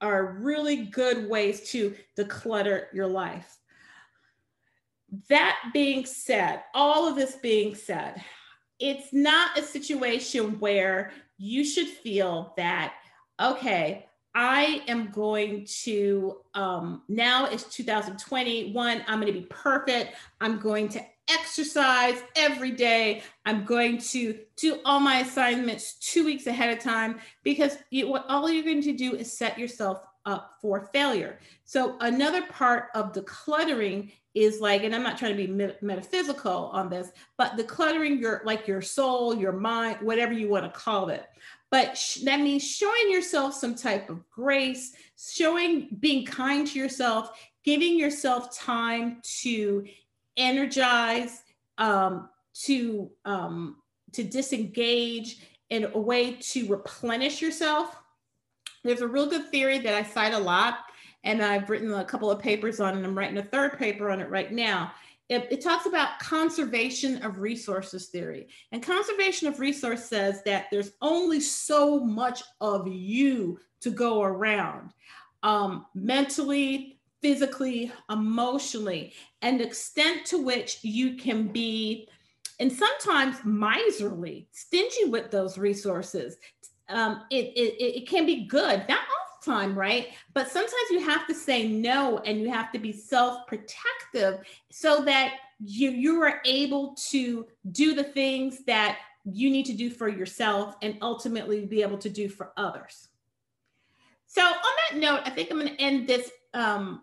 are 0.00 0.38
really 0.40 0.86
good 0.86 1.28
ways 1.28 1.68
to 1.70 1.94
declutter 2.16 2.84
your 2.92 3.06
life. 3.06 3.58
That 5.28 5.56
being 5.72 6.06
said, 6.06 6.62
all 6.74 7.08
of 7.08 7.16
this 7.16 7.36
being 7.36 7.74
said, 7.74 8.22
it's 8.78 9.12
not 9.12 9.58
a 9.58 9.62
situation 9.62 10.58
where 10.60 11.12
you 11.38 11.64
should 11.64 11.88
feel 11.88 12.54
that, 12.56 12.94
okay, 13.40 14.06
I 14.34 14.82
am 14.86 15.10
going 15.12 15.66
to, 15.82 16.38
um, 16.54 17.02
now 17.08 17.46
it's 17.46 17.64
2021, 17.74 19.04
I'm 19.06 19.20
going 19.20 19.32
to 19.32 19.38
be 19.38 19.46
perfect. 19.46 20.14
I'm 20.40 20.58
going 20.58 20.88
to 20.90 21.02
exercise 21.30 22.22
every 22.36 22.70
day. 22.70 23.22
I'm 23.44 23.64
going 23.64 23.98
to 23.98 24.38
do 24.56 24.80
all 24.84 25.00
my 25.00 25.20
assignments 25.20 25.94
two 25.94 26.24
weeks 26.24 26.46
ahead 26.46 26.76
of 26.76 26.84
time 26.84 27.18
because 27.42 27.78
you, 27.90 28.08
what 28.08 28.26
all 28.28 28.50
you're 28.50 28.64
going 28.64 28.82
to 28.82 28.92
do 28.92 29.14
is 29.14 29.36
set 29.36 29.58
yourself 29.58 30.02
up 30.26 30.56
for 30.60 30.90
failure. 30.92 31.38
So 31.64 31.96
another 32.00 32.42
part 32.46 32.88
of 32.94 33.12
decluttering 33.12 34.12
is 34.34 34.60
like, 34.60 34.84
and 34.84 34.94
I'm 34.94 35.02
not 35.02 35.16
trying 35.16 35.34
to 35.34 35.46
be 35.46 35.50
met- 35.50 35.82
metaphysical 35.82 36.70
on 36.72 36.90
this, 36.90 37.10
but 37.38 37.56
decluttering 37.56 38.20
your 38.20 38.42
like 38.44 38.68
your 38.68 38.82
soul, 38.82 39.34
your 39.34 39.52
mind, 39.52 39.98
whatever 40.02 40.34
you 40.34 40.50
want 40.50 40.64
to 40.64 40.78
call 40.78 41.08
it. 41.08 41.24
But 41.70 41.96
sh- 41.96 42.18
that 42.24 42.40
means 42.40 42.62
showing 42.62 43.10
yourself 43.10 43.54
some 43.54 43.74
type 43.74 44.10
of 44.10 44.28
grace, 44.28 44.92
showing 45.18 45.88
being 46.00 46.26
kind 46.26 46.66
to 46.66 46.78
yourself, 46.78 47.30
giving 47.64 47.98
yourself 47.98 48.54
time 48.56 49.22
to 49.40 49.86
energize, 50.36 51.42
um, 51.78 52.28
to 52.64 53.10
um, 53.24 53.76
to 54.12 54.22
disengage 54.22 55.38
in 55.70 55.84
a 55.94 55.98
way 55.98 56.34
to 56.34 56.66
replenish 56.68 57.40
yourself. 57.40 57.96
There's 58.86 59.02
a 59.02 59.08
real 59.08 59.28
good 59.28 59.50
theory 59.50 59.78
that 59.80 59.94
I 59.94 60.02
cite 60.02 60.32
a 60.32 60.38
lot 60.38 60.78
and 61.24 61.42
I've 61.42 61.68
written 61.68 61.92
a 61.92 62.04
couple 62.04 62.30
of 62.30 62.40
papers 62.40 62.80
on. 62.80 62.96
And 62.96 63.04
I'm 63.04 63.18
writing 63.18 63.38
a 63.38 63.42
third 63.42 63.78
paper 63.78 64.10
on 64.10 64.20
it 64.20 64.30
right 64.30 64.52
now. 64.52 64.92
It, 65.28 65.48
it, 65.50 65.60
talks 65.60 65.86
about 65.86 66.20
conservation 66.20 67.20
of 67.24 67.40
resources 67.40 68.06
theory. 68.06 68.46
And 68.70 68.80
conservation 68.80 69.48
of 69.48 69.58
resource 69.58 70.04
says 70.04 70.44
that 70.44 70.66
there's 70.70 70.92
only 71.02 71.40
so 71.40 71.98
much 71.98 72.44
of 72.60 72.86
you 72.86 73.58
to 73.80 73.90
go 73.90 74.22
around 74.22 74.92
um, 75.42 75.86
mentally, 75.96 77.00
physically, 77.20 77.90
emotionally, 78.08 79.14
and 79.42 79.58
the 79.58 79.66
extent 79.66 80.26
to 80.26 80.38
which 80.38 80.78
you 80.82 81.14
can 81.16 81.48
be, 81.48 82.08
and 82.60 82.72
sometimes 82.72 83.36
miserly, 83.44 84.48
stingy 84.52 85.06
with 85.06 85.32
those 85.32 85.58
resources. 85.58 86.36
Um, 86.88 87.24
it, 87.30 87.46
it, 87.56 88.02
it 88.02 88.08
can 88.08 88.26
be 88.26 88.46
good, 88.46 88.84
not 88.88 88.98
all 88.98 89.40
the 89.40 89.50
time, 89.50 89.76
right? 89.76 90.08
But 90.34 90.50
sometimes 90.50 90.90
you 90.90 91.00
have 91.00 91.26
to 91.26 91.34
say 91.34 91.66
no 91.66 92.18
and 92.18 92.40
you 92.40 92.50
have 92.50 92.70
to 92.72 92.78
be 92.78 92.92
self 92.92 93.46
protective 93.46 94.46
so 94.70 95.04
that 95.04 95.34
you, 95.64 95.90
you 95.90 96.22
are 96.22 96.40
able 96.44 96.94
to 97.10 97.46
do 97.72 97.94
the 97.94 98.04
things 98.04 98.64
that 98.66 98.98
you 99.24 99.50
need 99.50 99.66
to 99.66 99.72
do 99.72 99.90
for 99.90 100.08
yourself 100.08 100.76
and 100.82 100.96
ultimately 101.02 101.66
be 101.66 101.82
able 101.82 101.98
to 101.98 102.08
do 102.08 102.28
for 102.28 102.52
others. 102.56 103.08
So, 104.26 104.42
on 104.42 104.54
that 104.90 104.98
note, 104.98 105.20
I 105.24 105.30
think 105.30 105.50
I'm 105.50 105.58
going 105.58 105.74
to 105.74 105.80
end 105.80 106.06
this 106.06 106.30
um, 106.54 107.02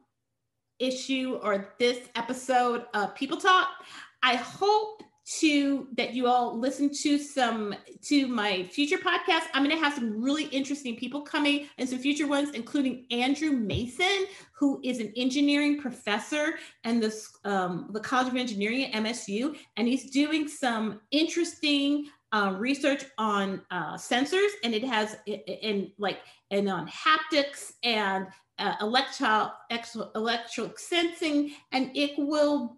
issue 0.80 1.40
or 1.42 1.74
this 1.80 2.00
episode 2.16 2.86
of 2.94 3.16
People 3.16 3.38
Talk. 3.38 3.70
I 4.22 4.36
hope 4.36 5.04
to 5.26 5.88
that 5.96 6.14
you 6.14 6.28
all 6.28 6.58
listen 6.58 6.90
to 6.94 7.18
some 7.18 7.74
to 8.02 8.28
my 8.28 8.64
future 8.64 8.98
podcast. 8.98 9.44
I'm 9.54 9.64
going 9.64 9.76
to 9.76 9.82
have 9.82 9.94
some 9.94 10.22
really 10.22 10.46
interesting 10.46 10.98
people 10.98 11.22
coming 11.22 11.68
and 11.78 11.88
some 11.88 12.00
future 12.00 12.28
ones, 12.28 12.50
including 12.52 13.06
Andrew 13.10 13.52
Mason, 13.52 14.26
who 14.52 14.82
is 14.84 15.00
an 15.00 15.14
engineering 15.16 15.80
professor 15.80 16.56
and 16.84 17.02
the 17.02 17.28
um, 17.46 17.90
the 17.94 18.00
College 18.00 18.28
of 18.28 18.36
Engineering 18.36 18.86
at 18.86 19.04
MSU, 19.04 19.56
and 19.78 19.88
he's 19.88 20.12
doing 20.12 20.48
some 20.48 21.00
interesting 21.12 22.08
uh, 22.34 22.56
research 22.58 23.06
on 23.18 23.62
uh, 23.72 23.94
sensors, 23.94 24.50
and 24.64 24.74
it 24.74 24.84
has 24.84 25.16
in 25.26 25.92
like 25.98 26.20
and 26.52 26.70
on 26.70 26.88
haptics 26.88 27.74
and 27.84 28.28
uh, 28.60 28.76
electro 28.82 29.52
sensing, 30.76 31.52
and 31.72 31.92
it 31.96 32.12
will 32.18 32.78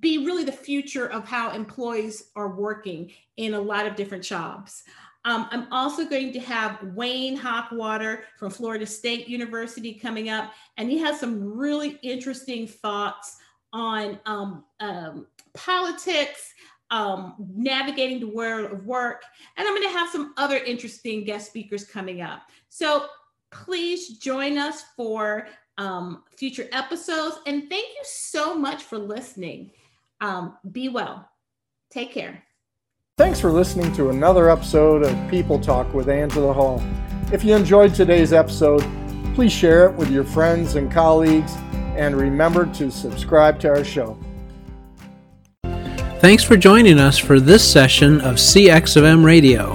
be 0.00 0.24
really 0.24 0.44
the 0.44 0.52
future 0.52 1.06
of 1.06 1.26
how 1.26 1.50
employees 1.50 2.30
are 2.34 2.48
working 2.48 3.12
in 3.36 3.54
a 3.54 3.60
lot 3.60 3.86
of 3.86 3.96
different 3.96 4.24
jobs. 4.24 4.82
Um, 5.24 5.48
I'm 5.50 5.70
also 5.70 6.06
going 6.06 6.32
to 6.32 6.40
have 6.40 6.82
Wayne 6.94 7.36
Hochwarter 7.36 8.22
from 8.38 8.50
Florida 8.50 8.86
State 8.86 9.28
University 9.28 9.92
coming 9.94 10.30
up, 10.30 10.52
and 10.78 10.90
he 10.90 10.98
has 10.98 11.20
some 11.20 11.58
really 11.58 11.98
interesting 12.02 12.66
thoughts 12.66 13.36
on 13.72 14.18
um, 14.24 14.64
um, 14.80 15.26
politics, 15.52 16.52
um, 16.90 17.34
navigating 17.54 18.18
the 18.18 18.28
world 18.28 18.72
of 18.72 18.86
work. 18.86 19.22
And 19.56 19.68
I'm 19.68 19.74
going 19.74 19.88
to 19.88 19.98
have 19.98 20.10
some 20.10 20.32
other 20.38 20.56
interesting 20.56 21.24
guest 21.24 21.48
speakers 21.48 21.84
coming 21.84 22.22
up. 22.22 22.42
So 22.68 23.06
please 23.52 24.18
join 24.18 24.56
us 24.58 24.84
for 24.96 25.46
um, 25.80 26.22
future 26.36 26.68
episodes. 26.72 27.38
And 27.46 27.68
thank 27.68 27.88
you 27.88 28.02
so 28.04 28.54
much 28.54 28.82
for 28.82 28.98
listening. 28.98 29.70
Um, 30.20 30.58
be 30.70 30.88
well. 30.88 31.28
Take 31.90 32.12
care. 32.12 32.44
Thanks 33.16 33.40
for 33.40 33.50
listening 33.50 33.92
to 33.94 34.10
another 34.10 34.50
episode 34.50 35.02
of 35.02 35.30
People 35.30 35.58
Talk 35.58 35.92
with 35.92 36.08
Angela 36.08 36.52
Hall. 36.52 36.82
If 37.32 37.44
you 37.44 37.54
enjoyed 37.54 37.94
today's 37.94 38.32
episode, 38.32 38.84
please 39.34 39.52
share 39.52 39.88
it 39.88 39.96
with 39.96 40.10
your 40.10 40.24
friends 40.24 40.76
and 40.76 40.90
colleagues, 40.90 41.52
and 41.96 42.16
remember 42.16 42.66
to 42.74 42.90
subscribe 42.90 43.58
to 43.60 43.68
our 43.68 43.84
show. 43.84 44.18
Thanks 46.20 46.44
for 46.44 46.56
joining 46.56 46.98
us 46.98 47.16
for 47.18 47.40
this 47.40 47.70
session 47.70 48.20
of 48.20 48.36
CX 48.36 48.96
of 48.96 49.04
M 49.04 49.24
Radio. 49.24 49.74